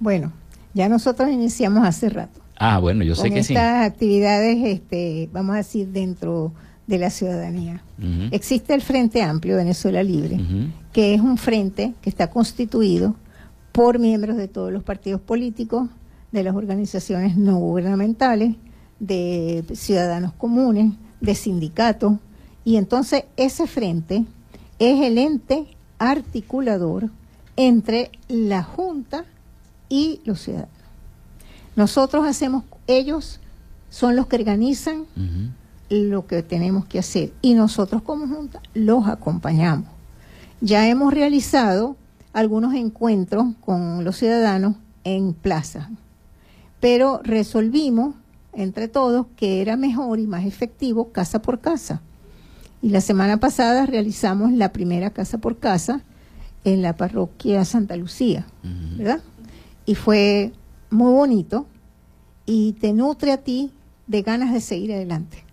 Bueno, 0.00 0.32
ya 0.74 0.88
nosotros 0.88 1.30
iniciamos 1.30 1.86
hace 1.86 2.08
rato. 2.08 2.40
Ah, 2.56 2.80
bueno, 2.80 3.04
yo 3.04 3.14
sé 3.14 3.30
que 3.30 3.44
sí. 3.44 3.54
Estas 3.54 3.86
actividades, 3.86 4.58
este, 4.64 5.28
vamos 5.32 5.54
a 5.54 5.58
decir, 5.58 5.86
dentro 5.86 6.52
de 6.86 6.98
la 6.98 7.10
ciudadanía. 7.10 7.82
Existe 8.30 8.74
el 8.74 8.82
Frente 8.82 9.22
Amplio 9.22 9.56
Venezuela 9.56 10.02
Libre, 10.02 10.38
que 10.92 11.14
es 11.14 11.20
un 11.20 11.38
frente 11.38 11.94
que 12.02 12.10
está 12.10 12.28
constituido 12.30 13.14
por 13.72 13.98
miembros 13.98 14.36
de 14.36 14.48
todos 14.48 14.72
los 14.72 14.82
partidos 14.82 15.20
políticos, 15.20 15.88
de 16.32 16.42
las 16.42 16.54
organizaciones 16.54 17.36
no 17.36 17.58
gubernamentales, 17.58 18.56
de 18.98 19.64
ciudadanos 19.74 20.32
comunes, 20.32 20.92
de 21.20 21.34
sindicatos, 21.34 22.14
y 22.64 22.76
entonces 22.76 23.24
ese 23.36 23.66
frente 23.66 24.24
es 24.78 25.00
el 25.00 25.18
ente 25.18 25.66
articulador 25.98 27.10
entre 27.56 28.10
la 28.28 28.62
Junta 28.62 29.24
y 29.88 30.20
los 30.24 30.40
ciudadanos. 30.40 30.70
Nosotros 31.76 32.26
hacemos, 32.26 32.64
ellos 32.86 33.40
son 33.90 34.16
los 34.16 34.26
que 34.26 34.36
organizan 34.36 35.04
lo 35.92 36.26
que 36.26 36.42
tenemos 36.42 36.86
que 36.86 36.98
hacer 36.98 37.32
y 37.42 37.52
nosotros 37.52 38.00
como 38.00 38.26
Junta 38.26 38.60
los 38.72 39.06
acompañamos. 39.06 39.88
Ya 40.62 40.88
hemos 40.88 41.12
realizado 41.12 41.96
algunos 42.32 42.74
encuentros 42.74 43.46
con 43.60 44.02
los 44.02 44.16
ciudadanos 44.16 44.76
en 45.04 45.34
plaza, 45.34 45.90
pero 46.80 47.20
resolvimos 47.22 48.14
entre 48.54 48.88
todos 48.88 49.26
que 49.36 49.60
era 49.60 49.76
mejor 49.76 50.18
y 50.18 50.26
más 50.26 50.46
efectivo 50.46 51.12
casa 51.12 51.42
por 51.42 51.60
casa. 51.60 52.00
Y 52.80 52.88
la 52.88 53.02
semana 53.02 53.38
pasada 53.38 53.84
realizamos 53.84 54.50
la 54.52 54.72
primera 54.72 55.10
casa 55.10 55.38
por 55.38 55.58
casa 55.58 56.02
en 56.64 56.80
la 56.80 56.96
parroquia 56.96 57.64
Santa 57.64 57.96
Lucía, 57.96 58.46
¿verdad? 58.96 59.20
Y 59.84 59.94
fue 59.94 60.52
muy 60.90 61.12
bonito 61.12 61.66
y 62.46 62.72
te 62.74 62.92
nutre 62.92 63.32
a 63.32 63.38
ti 63.38 63.72
de 64.06 64.22
ganas 64.22 64.52
de 64.52 64.60
seguir 64.60 64.92
adelante. 64.92 65.44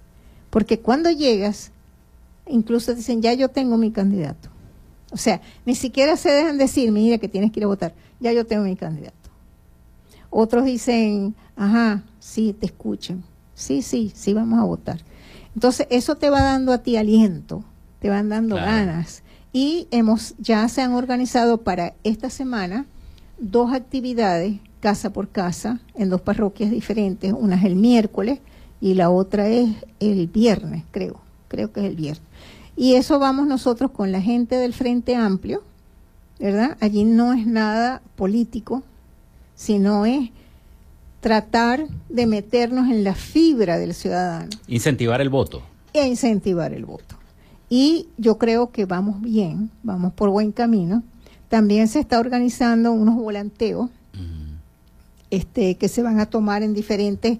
Porque 0.50 0.80
cuando 0.80 1.12
llegas, 1.12 1.72
incluso 2.48 2.94
dicen, 2.94 3.22
ya 3.22 3.34
yo 3.34 3.50
tengo 3.50 3.78
mi 3.78 3.92
candidato. 3.92 4.50
O 5.12 5.18
sea, 5.18 5.42
ni 5.66 5.76
siquiera 5.76 6.18
se 6.18 6.32
dejan 6.32 6.58
decir, 6.58 6.92
mira 6.92 7.18
que 7.18 7.28
tienes 7.28 7.52
que 7.52 7.60
ir 7.60 7.64
a 7.64 7.68
votar, 7.68 7.94
ya 8.20 8.32
yo 8.32 8.46
tengo 8.46 8.64
mi 8.64 8.76
candidato. 8.76 9.16
Otros 10.30 10.66
dicen, 10.66 11.36
ajá, 11.56 12.04
sí, 12.20 12.54
te 12.54 12.68
escuchan. 12.68 13.24
Sí, 13.56 13.82
sí, 13.82 14.12
sí, 14.16 14.34
vamos 14.34 14.60
a 14.60 14.64
votar. 14.64 15.00
Entonces, 15.56 15.88
eso 15.90 16.16
te 16.16 16.30
va 16.30 16.42
dando 16.42 16.72
a 16.72 16.78
ti 16.80 16.96
aliento, 16.98 17.64
te 18.00 18.10
van 18.10 18.30
dando 18.30 18.56
ganas. 18.56 19.24
Y 19.52 19.88
hemos, 19.90 20.36
ya 20.38 20.68
se 20.70 20.82
han 20.82 20.94
organizado 20.94 21.58
para 21.58 21.96
esta 22.04 22.30
semana 22.30 22.86
dos 23.40 23.74
actividades, 23.74 24.60
casa 24.80 25.10
por 25.10 25.30
casa, 25.30 25.80
en 25.96 26.10
dos 26.10 26.22
parroquias 26.22 26.70
diferentes. 26.70 27.34
Una 27.34 27.56
es 27.56 27.64
el 27.64 27.76
miércoles 27.76 28.40
y 28.82 28.94
la 28.94 29.10
otra 29.10 29.48
es 29.48 29.70
el 30.00 30.28
viernes, 30.28 30.84
creo. 30.92 31.20
Creo 31.48 31.72
que 31.72 31.82
es 31.82 31.86
el 31.88 31.96
viernes. 31.96 32.24
Y 32.76 32.96
eso 32.96 33.20
vamos 33.20 33.48
nosotros 33.48 33.92
con 33.92 34.12
la 34.12 34.22
gente 34.22 34.56
del 34.56 34.74
Frente 34.74 35.16
Amplio, 35.16 35.64
¿verdad? 36.40 36.78
Allí 36.80 37.04
no 37.04 37.34
es 37.34 37.46
nada 37.46 38.02
político, 38.16 38.84
sino 39.56 40.06
es 40.06 40.30
tratar 41.20 41.88
de 42.08 42.26
meternos 42.26 42.90
en 42.90 43.04
la 43.04 43.16
fibra 43.16 43.78
del 43.78 43.94
ciudadano. 43.94 44.50
Incentivar 44.68 45.20
el 45.20 45.30
voto. 45.30 45.62
E 45.92 46.08
incentivar 46.08 46.74
el 46.74 46.86
voto. 46.86 47.16
Y 47.70 48.08
yo 48.18 48.38
creo 48.38 48.72
que 48.72 48.86
vamos 48.86 49.22
bien, 49.22 49.70
vamos 49.84 50.14
por 50.14 50.30
buen 50.30 50.52
camino. 50.52 51.04
También 51.50 51.88
se 51.88 52.00
está 52.00 52.20
organizando 52.20 52.92
unos 52.94 53.16
volanteos 53.16 53.90
este, 55.30 55.76
que 55.76 55.88
se 55.88 56.02
van 56.02 56.20
a 56.20 56.28
tomar 56.28 56.64
en 56.64 56.74
diferentes 56.74 57.40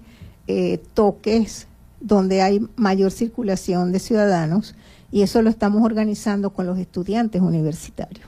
eh, 0.52 0.82
toques 0.94 1.68
donde 2.00 2.42
hay 2.42 2.66
mayor 2.74 3.12
circulación 3.12 3.92
de 3.92 4.00
ciudadanos 4.00 4.74
y 5.12 5.22
eso 5.22 5.42
lo 5.42 5.48
estamos 5.48 5.84
organizando 5.84 6.50
con 6.50 6.66
los 6.66 6.76
estudiantes 6.76 7.40
universitarios. 7.40 8.26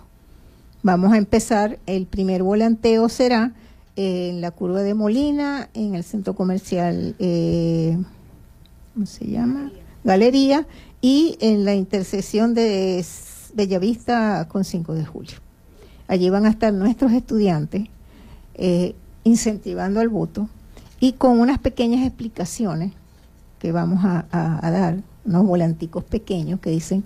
Vamos 0.85 1.13
a 1.13 1.17
empezar, 1.17 1.81
el 1.87 2.07
primer 2.07 2.45
volanteo 2.45 3.09
será 3.09 3.55
en 3.97 4.41
la 4.41 4.53
curva 4.53 4.83
de 4.83 4.95
Molina, 4.95 5.69
en 5.75 5.97
el 5.97 6.05
centro 6.05 6.35
comercial, 6.35 7.17
eh, 7.19 7.99
¿cómo 8.95 9.07
se 9.07 9.27
llama? 9.27 9.73
Galería, 10.05 10.69
y 11.01 11.37
en 11.41 11.65
la 11.65 11.75
intersección 11.75 12.55
de 12.55 13.05
Bellavista 13.53 14.47
con 14.49 14.63
5 14.63 14.95
de 14.95 15.05
julio. 15.05 15.39
Allí 16.07 16.31
van 16.31 16.47
a 16.47 16.51
estar 16.51 16.73
nuestros 16.73 17.11
estudiantes 17.11 17.89
eh, 18.55 18.95
incentivando 19.25 19.99
al 19.99 20.09
voto 20.09 20.49
y 21.03 21.15
con 21.15 21.41
unas 21.41 21.59
pequeñas 21.59 22.07
explicaciones 22.07 22.93
que 23.59 23.73
vamos 23.73 24.05
a, 24.05 24.25
a 24.31 24.71
dar, 24.71 24.99
unos 25.25 25.45
volanticos 25.45 26.05
pequeños 26.05 26.61
que 26.61 26.71
dicen 26.71 27.03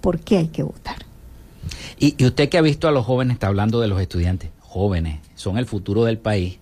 por 0.00 0.18
qué 0.18 0.38
hay 0.38 0.48
que 0.48 0.62
votar. 0.62 0.96
Y, 1.98 2.14
y, 2.16 2.24
usted 2.24 2.48
que 2.48 2.56
ha 2.56 2.62
visto 2.62 2.88
a 2.88 2.90
los 2.90 3.04
jóvenes, 3.04 3.34
está 3.34 3.48
hablando 3.48 3.80
de 3.80 3.88
los 3.88 4.00
estudiantes, 4.00 4.48
jóvenes, 4.60 5.20
son 5.34 5.58
el 5.58 5.66
futuro 5.66 6.04
del 6.04 6.16
país, 6.16 6.58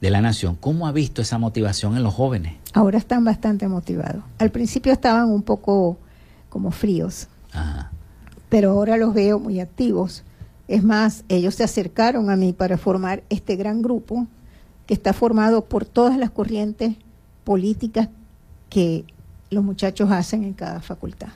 de 0.00 0.10
la 0.10 0.20
nación. 0.20 0.54
¿Cómo 0.54 0.86
ha 0.86 0.92
visto 0.92 1.22
esa 1.22 1.38
motivación 1.38 1.96
en 1.96 2.04
los 2.04 2.14
jóvenes? 2.14 2.54
Ahora 2.72 2.98
están 2.98 3.24
bastante 3.24 3.66
motivados. 3.66 4.22
Al 4.38 4.52
principio 4.52 4.92
estaban 4.92 5.28
un 5.28 5.42
poco 5.42 5.98
como 6.48 6.70
fríos, 6.70 7.26
pero 8.48 8.70
ahora 8.70 8.96
los 8.96 9.12
veo 9.12 9.40
muy 9.40 9.58
activos. 9.58 10.22
Es 10.68 10.84
más, 10.84 11.24
ellos 11.28 11.56
se 11.56 11.64
acercaron 11.64 12.30
a 12.30 12.36
mí 12.36 12.52
para 12.52 12.78
formar 12.78 13.24
este 13.28 13.56
gran 13.56 13.82
grupo 13.82 14.28
que 14.86 14.94
está 14.94 15.12
formado 15.12 15.64
por 15.64 15.84
todas 15.84 16.16
las 16.16 16.30
corrientes 16.30 16.94
políticas 17.44 18.08
que 18.68 19.04
los 19.50 19.64
muchachos 19.64 20.10
hacen 20.10 20.44
en 20.44 20.52
cada 20.52 20.80
facultad. 20.80 21.28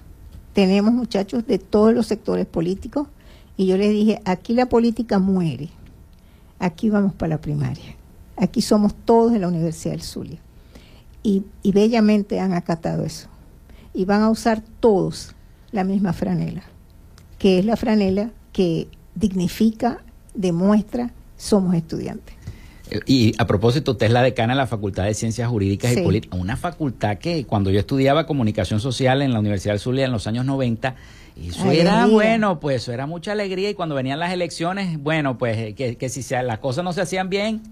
Tenemos 0.53 0.92
muchachos 0.92 1.46
de 1.46 1.59
todos 1.59 1.94
los 1.94 2.07
sectores 2.07 2.46
políticos 2.46 3.09
y 3.57 3.66
yo 3.66 3.76
les 3.76 3.90
dije, 3.90 4.20
aquí 4.24 4.55
la 4.55 4.66
política 4.66 5.18
muere, 5.18 5.68
aquí 6.59 6.90
vamos 6.90 7.14
para 7.14 7.30
la 7.30 7.40
primaria, 7.40 7.96
aquí 8.36 8.62
somos 8.62 8.94
todos 9.05 9.32
de 9.32 9.38
la 9.38 9.48
Universidad 9.48 9.92
del 9.92 10.03
Zulia. 10.03 10.38
Y, 11.22 11.44
y 11.62 11.72
bellamente 11.72 12.40
han 12.40 12.55
acatado 12.55 13.05
eso. 13.05 13.28
Y 13.92 14.07
van 14.07 14.22
a 14.22 14.30
usar 14.30 14.62
todos 14.80 15.34
la 15.70 15.84
misma 15.84 16.14
franela, 16.14 16.62
que 17.38 17.59
es 17.59 17.64
la 17.64 17.76
franela 17.76 18.30
que 18.53 18.88
dignifica, 19.14 20.01
demuestra, 20.34 21.12
somos 21.36 21.74
estudiantes. 21.74 22.34
Y 23.07 23.34
a 23.38 23.47
propósito, 23.47 23.93
usted 23.93 24.07
es 24.07 24.12
la 24.12 24.22
decana 24.22 24.55
de 24.55 24.59
la 24.59 24.66
Facultad 24.66 25.05
de 25.05 25.14
Ciencias 25.14 25.49
Jurídicas 25.49 25.97
y 25.97 26.03
Políticas, 26.03 26.38
una 26.38 26.57
facultad 26.57 27.18
que 27.18 27.45
cuando 27.45 27.70
yo 27.70 27.80
estudiaba 27.80 28.26
comunicación 28.26 28.80
social 28.80 29.22
en 29.22 29.32
la 29.32 29.38
Universidad 29.41 29.74
del 29.74 29.80
Zulia 29.80 30.05
en 30.05 30.12
los 30.12 30.26
años 30.26 30.45
90, 30.45 30.95
eso 31.47 31.70
era 31.70 32.07
bueno, 32.07 32.61
pues 32.61 32.82
eso 32.82 32.93
era 32.93 33.07
mucha 33.07 33.32
alegría. 33.32 33.70
Y 33.70 33.74
cuando 33.74 33.95
venían 33.95 34.18
las 34.18 34.32
elecciones, 34.32 35.03
bueno, 35.03 35.38
pues 35.38 35.74
que, 35.74 35.97
que 35.97 36.09
si 36.09 36.22
se, 36.22 36.43
las 36.43 36.59
cosas 36.59 36.84
no 36.84 36.93
se 36.93 37.01
hacían 37.01 37.30
bien, 37.30 37.62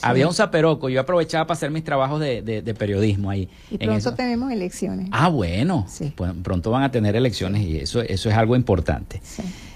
había 0.00 0.26
un 0.26 0.34
zaperoco, 0.34 0.88
yo 0.88 1.00
aprovechaba 1.00 1.46
para 1.46 1.56
hacer 1.56 1.70
mis 1.70 1.84
trabajos 1.84 2.20
de, 2.20 2.74
periodismo 2.78 3.30
ahí. 3.30 3.48
Y 3.70 3.78
pronto 3.78 4.14
tenemos 4.14 4.50
elecciones. 4.50 5.08
Ah, 5.12 5.28
bueno, 5.28 5.86
pues 6.16 6.32
pronto 6.42 6.70
van 6.70 6.82
a 6.82 6.90
tener 6.90 7.14
elecciones 7.16 7.62
y 7.62 7.78
eso, 7.78 8.00
eso 8.00 8.30
es 8.30 8.36
algo 8.36 8.56
importante. 8.56 9.20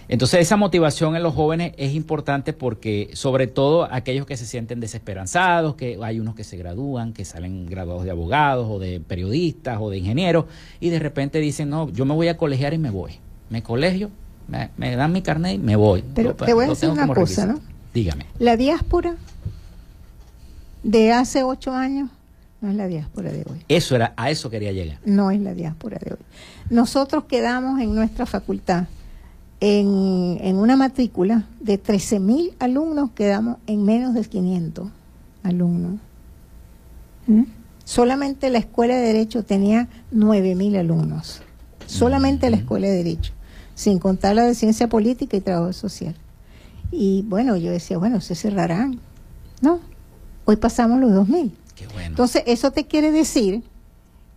Entonces 0.09 0.41
esa 0.41 0.57
motivación 0.57 1.17
en 1.17 1.23
los 1.23 1.35
jóvenes 1.35 1.73
es 1.77 1.95
importante 1.95 2.53
porque 2.53 3.11
sobre 3.15 3.49
todo 3.49 3.89
aquellos 3.91 4.25
que 4.25 4.37
se 4.37 4.47
sienten 4.47 4.79
desesperanzados, 4.79 5.75
que 5.75 5.99
hay 6.03 6.21
unos 6.21 6.37
que 6.37 6.45
se 6.45 6.57
gradúan, 6.57 7.13
que 7.13 7.25
salen 7.25 7.67
graduados 7.67 8.05
de 8.05 8.13
abogados 8.13 8.69
o 8.71 8.79
de 8.79 9.01
periodistas 9.01 9.79
o 9.81 9.91
de 9.91 9.99
ingenieros 9.99 10.45
y 10.81 10.91
de 10.91 11.01
repente 11.01 11.41
dicen, 11.41 11.71
no, 11.71 11.91
yo 11.91 12.05
me 12.05 12.15
voy 12.15 12.29
a 12.29 12.37
colegiar 12.37 12.73
y 12.73 12.79
me 12.79 12.91
voy. 12.91 13.19
Me 13.51 13.63
colegio, 13.63 14.11
me, 14.49 14.97
dan 14.97 15.13
mi 15.13 15.23
carnet 15.23 15.55
y 15.55 15.59
me 15.59 15.77
voy. 15.77 16.05
Pero 16.15 16.35
te 16.35 16.53
voy 16.53 16.67
a 16.67 16.69
decir 16.69 16.89
una 16.89 17.07
cosa, 17.09 17.47
¿no? 17.47 17.61
Dígame. 17.93 18.27
La 18.39 18.57
diáspora 18.57 19.17
de 20.83 21.13
hace 21.13 21.43
ocho 21.43 21.73
años 21.73 22.11
no 22.61 22.71
es 22.71 22.77
la 22.77 22.87
diáspora 22.87 23.33
de 23.33 23.45
hoy. 23.49 23.65
Eso 23.69 23.97
era, 23.97 24.15
a 24.17 24.31
eso 24.31 24.51
quería 24.51 24.73
llegar. 24.73 24.99
No 25.05 25.31
es 25.31 25.41
la 25.41 25.55
diáspora 25.55 25.99
de 25.99 26.13
hoy. 26.13 26.19
Nosotros 26.71 27.25
quedamos 27.25 27.81
en 27.81 27.95
nuestra 27.95 28.27
facultad 28.27 28.87
en, 29.61 30.39
en 30.41 30.57
una 30.57 30.77
matrícula 30.77 31.47
de 31.61 31.83
13.000 31.83 32.55
alumnos, 32.59 33.11
quedamos 33.13 33.59
en 33.67 33.85
menos 33.85 34.15
de 34.15 34.25
500 34.25 34.89
alumnos. 35.43 36.01
¿Mm? 37.27 37.43
Solamente 37.85 38.51
la 38.51 38.59
Escuela 38.59 38.97
de 38.97 39.03
Derecho 39.03 39.45
tenía 39.45 39.89
9.000 40.13 40.79
alumnos. 40.79 41.43
Solamente 41.87 42.51
la 42.51 42.57
Escuela 42.57 42.89
de 42.89 42.97
Derecho, 42.97 43.33
sin 43.75 43.99
contar 43.99 44.35
la 44.35 44.45
de 44.45 44.55
Ciencia 44.55 44.89
Política 44.89 45.37
y 45.37 45.41
Trabajo 45.41 45.73
Social. 45.73 46.17
Y 46.91 47.23
bueno, 47.29 47.57
yo 47.57 47.71
decía, 47.71 47.99
bueno, 47.99 48.21
se 48.21 48.35
cerrarán. 48.35 49.01
No, 49.61 49.81
hoy 50.45 50.57
pasamos 50.57 51.01
los 51.01 51.11
2.000. 51.13 51.53
Qué 51.75 51.87
bueno. 51.87 52.09
Entonces, 52.09 52.43
eso 52.47 52.73
te 52.73 52.87
quiere 52.87 53.13
decir 53.13 53.63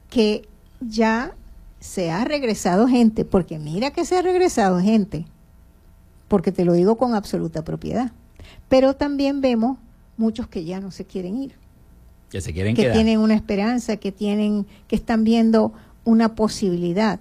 que 0.09 0.47
ya 0.79 1.33
se 1.79 2.11
ha 2.11 2.25
regresado 2.25 2.87
gente, 2.87 3.25
porque 3.25 3.59
mira 3.59 3.91
que 3.91 4.05
se 4.05 4.17
ha 4.17 4.21
regresado 4.21 4.79
gente, 4.79 5.25
porque 6.27 6.51
te 6.51 6.65
lo 6.65 6.73
digo 6.73 6.97
con 6.97 7.15
absoluta 7.15 7.63
propiedad. 7.63 8.11
Pero 8.67 8.95
también 8.95 9.41
vemos 9.41 9.77
muchos 10.17 10.47
que 10.47 10.65
ya 10.65 10.79
no 10.79 10.91
se 10.91 11.05
quieren 11.05 11.37
ir. 11.37 11.55
Que 12.29 12.41
se 12.41 12.53
quieren 12.53 12.75
que 12.75 12.89
tienen 12.91 13.19
una 13.19 13.33
esperanza, 13.33 13.97
que 13.97 14.11
tienen, 14.11 14.67
que 14.87 14.95
están 14.95 15.23
viendo 15.23 15.73
una 16.03 16.35
posibilidad, 16.35 17.19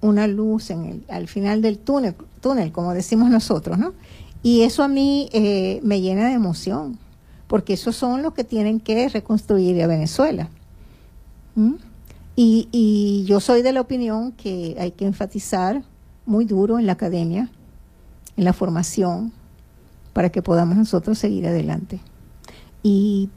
una 0.00 0.26
luz 0.26 0.70
en 0.70 0.84
el, 0.84 1.04
al 1.08 1.26
final 1.26 1.62
del 1.62 1.78
túnel, 1.78 2.14
túnel, 2.40 2.70
como 2.70 2.94
decimos 2.94 3.30
nosotros, 3.30 3.78
¿no? 3.78 3.94
Y 4.42 4.62
eso 4.62 4.84
a 4.84 4.88
mí 4.88 5.28
eh, 5.32 5.80
me 5.82 6.00
llena 6.00 6.28
de 6.28 6.34
emoción, 6.34 6.98
porque 7.48 7.72
esos 7.72 7.96
son 7.96 8.22
los 8.22 8.34
que 8.34 8.44
tienen 8.44 8.78
que 8.78 9.08
reconstruir 9.08 9.82
a 9.82 9.88
Venezuela. 9.88 10.48
¿Mm? 11.56 11.74
Y, 12.40 13.24
yo 13.26 13.40
soy 13.40 13.62
de 13.62 13.72
la 13.72 13.80
opinión 13.80 14.30
que 14.30 14.76
hay 14.78 14.92
que 14.92 15.04
enfatizar 15.04 15.82
muy 16.24 16.44
duro 16.44 16.78
en 16.78 16.86
la 16.86 16.92
academia, 16.92 17.50
en 18.36 18.44
la 18.44 18.52
formación, 18.52 19.32
para 20.12 20.30
que 20.30 20.40
podamos 20.40 20.76
nosotros 20.76 21.18
seguir 21.18 21.48
adelante. 21.48 21.98
Y 22.80 23.28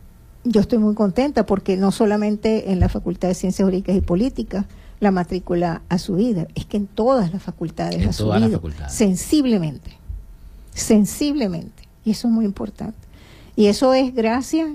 yo 0.44 0.62
estoy 0.62 0.78
muy 0.78 0.94
contenta 0.94 1.48
porque 1.48 1.78
no 1.78 1.92
solamente 1.92 2.72
en 2.72 2.80
la 2.80 2.90
Facultad 2.90 3.30
de 3.30 3.34
Ciencias 3.34 3.66
Jurídicas 3.66 3.96
y 3.96 4.02
Políticas 4.02 4.68
la 5.00 5.10
matrícula 5.10 5.82
ha 5.90 5.98
subido, 5.98 6.46
es 6.54 6.68
que 6.68 6.78
en 6.78 6.86
todas 6.86 7.34
las 7.34 7.42
facultades 7.42 8.06
ha 8.06 8.14
subido 8.14 8.62
sensiblemente, 8.88 9.98
sensiblemente. 10.76 11.88
Y 12.06 12.12
eso 12.12 12.28
es 12.28 12.34
muy 12.36 12.46
importante. 12.46 13.00
Y 13.56 13.66
eso 13.66 13.96
es 13.96 14.14
gracias, 14.14 14.70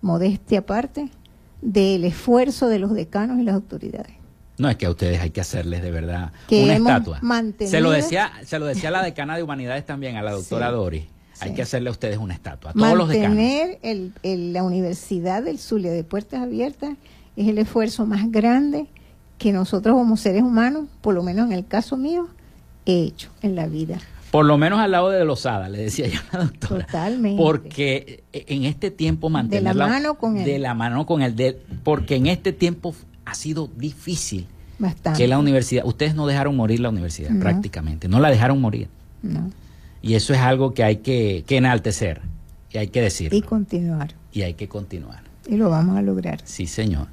modestia 0.00 0.60
aparte, 0.60 1.10
del 1.64 2.04
esfuerzo 2.04 2.68
de 2.68 2.78
los 2.78 2.92
decanos 2.92 3.40
y 3.40 3.42
las 3.42 3.54
autoridades. 3.54 4.12
No, 4.58 4.68
es 4.68 4.76
que 4.76 4.86
a 4.86 4.90
ustedes 4.90 5.20
hay 5.20 5.30
que 5.30 5.40
hacerles 5.40 5.82
de 5.82 5.90
verdad 5.90 6.30
una 6.48 6.74
estatua. 6.76 7.20
Se 7.58 7.80
lo 7.80 7.90
decía, 7.90 8.30
se 8.44 8.58
lo 8.60 8.66
decía 8.66 8.90
la 8.92 9.02
decana 9.02 9.36
de 9.36 9.42
humanidades 9.42 9.84
también, 9.84 10.16
a 10.16 10.22
la 10.22 10.30
doctora 10.30 10.70
Dori. 10.70 11.08
Hay 11.40 11.52
que 11.52 11.62
hacerle 11.62 11.88
a 11.88 11.92
ustedes 11.92 12.18
una 12.18 12.34
estatua, 12.34 12.70
a 12.70 12.74
todos 12.74 12.96
los 12.96 13.08
decanos. 13.08 13.38
El, 13.82 14.12
el, 14.22 14.52
la 14.52 14.62
Universidad 14.62 15.42
del 15.42 15.58
Zulia 15.58 15.90
de 15.90 16.04
Puertas 16.04 16.40
Abiertas 16.40 16.90
es 17.34 17.48
el 17.48 17.58
esfuerzo 17.58 18.06
más 18.06 18.30
grande 18.30 18.86
que 19.38 19.52
nosotros 19.52 19.96
como 19.96 20.16
seres 20.16 20.42
humanos, 20.42 20.86
por 21.00 21.14
lo 21.14 21.24
menos 21.24 21.46
en 21.46 21.52
el 21.52 21.66
caso 21.66 21.96
mío, 21.96 22.28
he 22.86 23.02
hecho 23.02 23.30
en 23.42 23.56
la 23.56 23.66
vida 23.66 23.98
Por 24.34 24.46
lo 24.46 24.58
menos 24.58 24.80
al 24.80 24.90
lado 24.90 25.10
de 25.10 25.24
Lozada, 25.24 25.68
le 25.68 25.78
decía 25.78 26.08
yo 26.08 26.18
a 26.32 26.38
la 26.38 26.44
doctora. 26.46 26.86
Totalmente. 26.86 27.40
Porque 27.40 28.24
en 28.32 28.64
este 28.64 28.90
tiempo 28.90 29.30
mantener 29.30 29.62
de 29.62 29.78
la 29.78 29.86
mano 29.86 30.14
con 30.16 30.38
él. 30.38 30.44
De 30.44 30.58
la 30.58 30.74
mano 30.74 31.06
con 31.06 31.20
de, 31.36 31.62
porque 31.84 32.16
en 32.16 32.26
este 32.26 32.52
tiempo 32.52 32.96
ha 33.24 33.34
sido 33.36 33.70
difícil 33.76 34.48
Bastante. 34.80 35.18
que 35.18 35.28
la 35.28 35.38
universidad, 35.38 35.86
ustedes 35.86 36.16
no 36.16 36.26
dejaron 36.26 36.56
morir 36.56 36.80
la 36.80 36.88
universidad 36.88 37.30
prácticamente, 37.38 38.08
no 38.08 38.18
la 38.18 38.28
dejaron 38.28 38.60
morir. 38.60 38.88
No. 39.22 39.52
Y 40.02 40.14
eso 40.14 40.34
es 40.34 40.40
algo 40.40 40.74
que 40.74 40.82
hay 40.82 40.96
que, 40.96 41.44
que 41.46 41.58
enaltecer 41.58 42.20
y 42.72 42.78
hay 42.78 42.88
que 42.88 43.02
decir. 43.02 43.32
Y 43.32 43.40
continuar. 43.40 44.14
Y 44.32 44.42
hay 44.42 44.54
que 44.54 44.66
continuar. 44.66 45.22
Y 45.46 45.58
lo 45.58 45.70
vamos 45.70 45.96
a 45.96 46.02
lograr. 46.02 46.40
Sí, 46.42 46.66
señor. 46.66 47.06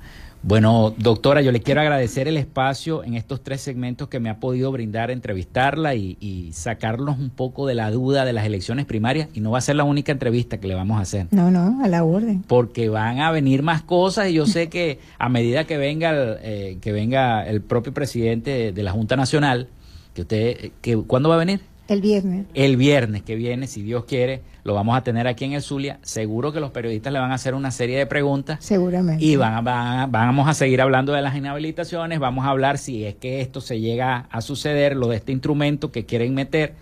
Bueno, 0.44 0.96
doctora, 0.98 1.42
yo 1.42 1.52
le 1.52 1.62
quiero 1.62 1.82
agradecer 1.82 2.28
el 2.28 2.36
espacio 2.36 3.04
en 3.04 3.14
estos 3.14 3.44
tres 3.44 3.62
segmentos 3.62 4.08
que 4.08 4.20
me 4.20 4.30
ha 4.30 4.39
podido 4.39 4.72
brindar 4.72 5.12
entrevistarla 5.12 5.94
y, 5.94 6.52
sacarnos 6.54 7.20
un 7.20 7.30
poco 7.30 7.68
de 7.68 7.76
la 7.76 7.92
duda 7.92 8.26
de 8.26 8.34
las 8.34 8.46
elecciones 8.46 8.86
primarias. 8.86 9.30
Y 9.34 9.39
no 9.39 9.52
va 9.52 9.60
a 9.60 9.62
ser 9.62 9.76
la 9.76 9.84
única 9.84 10.12
entrevista 10.12 10.60
que 10.60 10.68
le 10.68 10.76
vamos 10.76 10.98
a 10.98 11.02
hacer. 11.02 11.28
No, 11.32 11.52
no, 11.52 11.84
a 11.84 11.88
la 11.88 12.04
orden. 12.04 12.44
Porque 12.48 12.89
van 12.89 13.20
a 13.20 13.32
venir 13.32 13.62
más 13.62 13.84
cosas 13.84 14.30
y 14.30 14.34
yo 14.34 14.46
sé 14.46 14.70
que 14.70 15.00
a 15.20 15.30
medida 15.30 15.66
que 15.66 15.78
venga 15.78 16.10
el, 16.10 16.38
eh, 16.42 16.78
que 16.82 16.92
venga 16.92 17.46
el 17.48 17.62
propio 17.62 17.94
presidente 17.94 18.72
de 18.72 18.84
la 18.84 18.92
Junta 18.92 19.16
Nacional, 19.16 19.70
que 20.14 20.22
usted, 20.22 20.72
que, 20.82 20.98
¿cuándo 20.98 21.30
va 21.30 21.36
a 21.36 21.39
venir? 21.39 21.62
El 21.88 22.01
viernes. 22.01 22.45
El 22.53 22.77
viernes 22.77 23.21
que 23.23 23.36
viene, 23.36 23.67
si 23.67 23.82
Dios 23.82 24.05
quiere, 24.05 24.41
lo 24.63 24.73
vamos 24.73 24.95
a 24.95 25.03
tener 25.03 25.27
aquí 25.27 25.45
en 25.45 25.53
el 25.53 25.61
Zulia. 25.61 25.99
Seguro 26.03 26.53
que 26.53 26.59
los 26.59 26.71
periodistas 26.71 27.11
le 27.11 27.19
van 27.19 27.32
a 27.32 27.36
hacer 27.36 27.53
una 27.53 27.71
serie 27.71 27.97
de 27.97 28.05
preguntas. 28.05 28.63
Seguramente. 28.63 29.23
Y 29.23 29.36
van, 29.36 29.63
vamos 29.63 30.47
a 30.47 30.53
seguir 30.53 30.82
hablando 30.82 31.11
de 31.11 31.21
las 31.21 31.36
inhabilitaciones, 31.36 32.19
vamos 32.19 32.45
a 32.45 32.49
hablar 32.49 32.77
si 32.77 33.05
es 33.05 33.15
que 33.15 33.41
esto 33.41 33.59
se 33.61 33.79
llega 33.79 34.27
a 34.32 34.41
suceder, 34.41 34.95
lo 34.95 35.07
de 35.07 35.17
este 35.17 35.32
instrumento 35.32 35.91
que 35.91 36.05
quieren 36.05 36.34
meter 36.34 36.75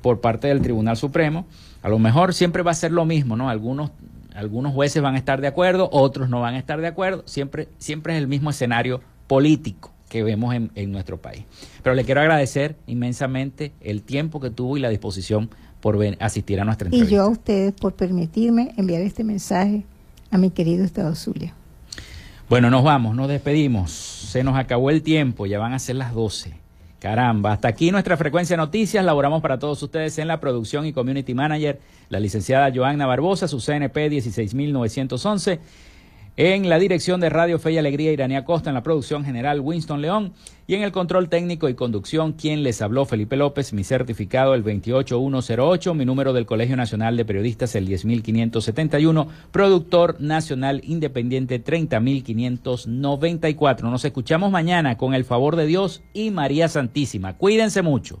por 0.00 0.20
parte 0.20 0.48
del 0.48 0.62
Tribunal 0.62 0.96
Supremo. 0.96 1.46
A 1.82 1.88
lo 1.88 1.98
mejor 1.98 2.32
siempre 2.32 2.62
va 2.62 2.70
a 2.70 2.74
ser 2.74 2.92
lo 2.92 3.04
mismo, 3.04 3.36
¿no? 3.36 3.50
Algunos 3.50 3.90
algunos 4.34 4.74
jueces 4.74 5.02
van 5.02 5.14
a 5.14 5.18
estar 5.18 5.40
de 5.40 5.48
acuerdo, 5.48 5.88
otros 5.90 6.28
no 6.28 6.42
van 6.42 6.54
a 6.54 6.58
estar 6.58 6.78
de 6.78 6.86
acuerdo, 6.86 7.22
siempre, 7.24 7.68
siempre 7.78 8.14
es 8.14 8.18
el 8.18 8.28
mismo 8.28 8.50
escenario 8.50 9.00
político 9.26 9.95
que 10.08 10.22
vemos 10.22 10.54
en, 10.54 10.70
en, 10.74 10.92
nuestro 10.92 11.20
país. 11.20 11.44
Pero 11.82 11.94
le 11.94 12.04
quiero 12.04 12.20
agradecer 12.20 12.76
inmensamente 12.86 13.72
el 13.80 14.02
tiempo 14.02 14.40
que 14.40 14.50
tuvo 14.50 14.76
y 14.76 14.80
la 14.80 14.88
disposición 14.88 15.50
por 15.80 15.98
asistir 16.20 16.60
a 16.60 16.64
nuestra 16.64 16.88
entrevista. 16.88 17.12
Y 17.12 17.16
yo 17.16 17.22
a 17.22 17.28
ustedes 17.28 17.72
por 17.72 17.94
permitirme 17.94 18.72
enviar 18.76 19.02
este 19.02 19.24
mensaje 19.24 19.84
a 20.30 20.38
mi 20.38 20.50
querido 20.50 20.84
Estado 20.84 21.14
Zulia. 21.14 21.54
Bueno, 22.48 22.70
nos 22.70 22.84
vamos, 22.84 23.14
nos 23.14 23.28
despedimos. 23.28 23.90
Se 23.90 24.44
nos 24.44 24.56
acabó 24.56 24.90
el 24.90 25.02
tiempo, 25.02 25.46
ya 25.46 25.58
van 25.58 25.72
a 25.72 25.78
ser 25.78 25.96
las 25.96 26.14
12. 26.14 26.54
Caramba, 26.98 27.52
hasta 27.52 27.68
aquí 27.68 27.90
nuestra 27.90 28.16
frecuencia 28.16 28.54
de 28.54 28.58
noticias. 28.58 29.04
Laboramos 29.04 29.42
para 29.42 29.58
todos 29.58 29.82
ustedes 29.82 30.18
en 30.18 30.28
la 30.28 30.40
producción 30.40 30.86
y 30.86 30.92
community 30.92 31.34
manager, 31.34 31.80
la 32.08 32.20
licenciada 32.20 32.72
Joanna 32.74 33.06
Barbosa, 33.06 33.48
su 33.48 33.60
CNP 33.60 34.08
16911 34.08 35.60
en 36.36 36.68
la 36.68 36.78
dirección 36.78 37.20
de 37.20 37.30
Radio 37.30 37.58
Fe 37.58 37.72
y 37.72 37.78
Alegría, 37.78 38.12
Iranía 38.12 38.44
Costa, 38.44 38.68
en 38.68 38.74
la 38.74 38.82
producción 38.82 39.24
general 39.24 39.60
Winston 39.60 40.02
León 40.02 40.34
y 40.66 40.74
en 40.74 40.82
el 40.82 40.92
control 40.92 41.30
técnico 41.30 41.70
y 41.70 41.74
conducción, 41.74 42.34
quien 42.34 42.62
les 42.62 42.82
habló 42.82 43.06
Felipe 43.06 43.36
López, 43.36 43.72
mi 43.72 43.84
certificado 43.84 44.52
el 44.52 44.62
28108, 44.62 45.94
mi 45.94 46.04
número 46.04 46.34
del 46.34 46.44
Colegio 46.44 46.76
Nacional 46.76 47.16
de 47.16 47.24
Periodistas 47.24 47.74
el 47.74 47.86
10571, 47.86 49.28
productor 49.50 50.20
nacional 50.20 50.82
independiente 50.84 51.58
30594. 51.58 53.90
Nos 53.90 54.04
escuchamos 54.04 54.50
mañana 54.50 54.98
con 54.98 55.14
el 55.14 55.24
favor 55.24 55.56
de 55.56 55.64
Dios 55.64 56.02
y 56.12 56.30
María 56.30 56.68
Santísima. 56.68 57.38
Cuídense 57.38 57.80
mucho. 57.80 58.20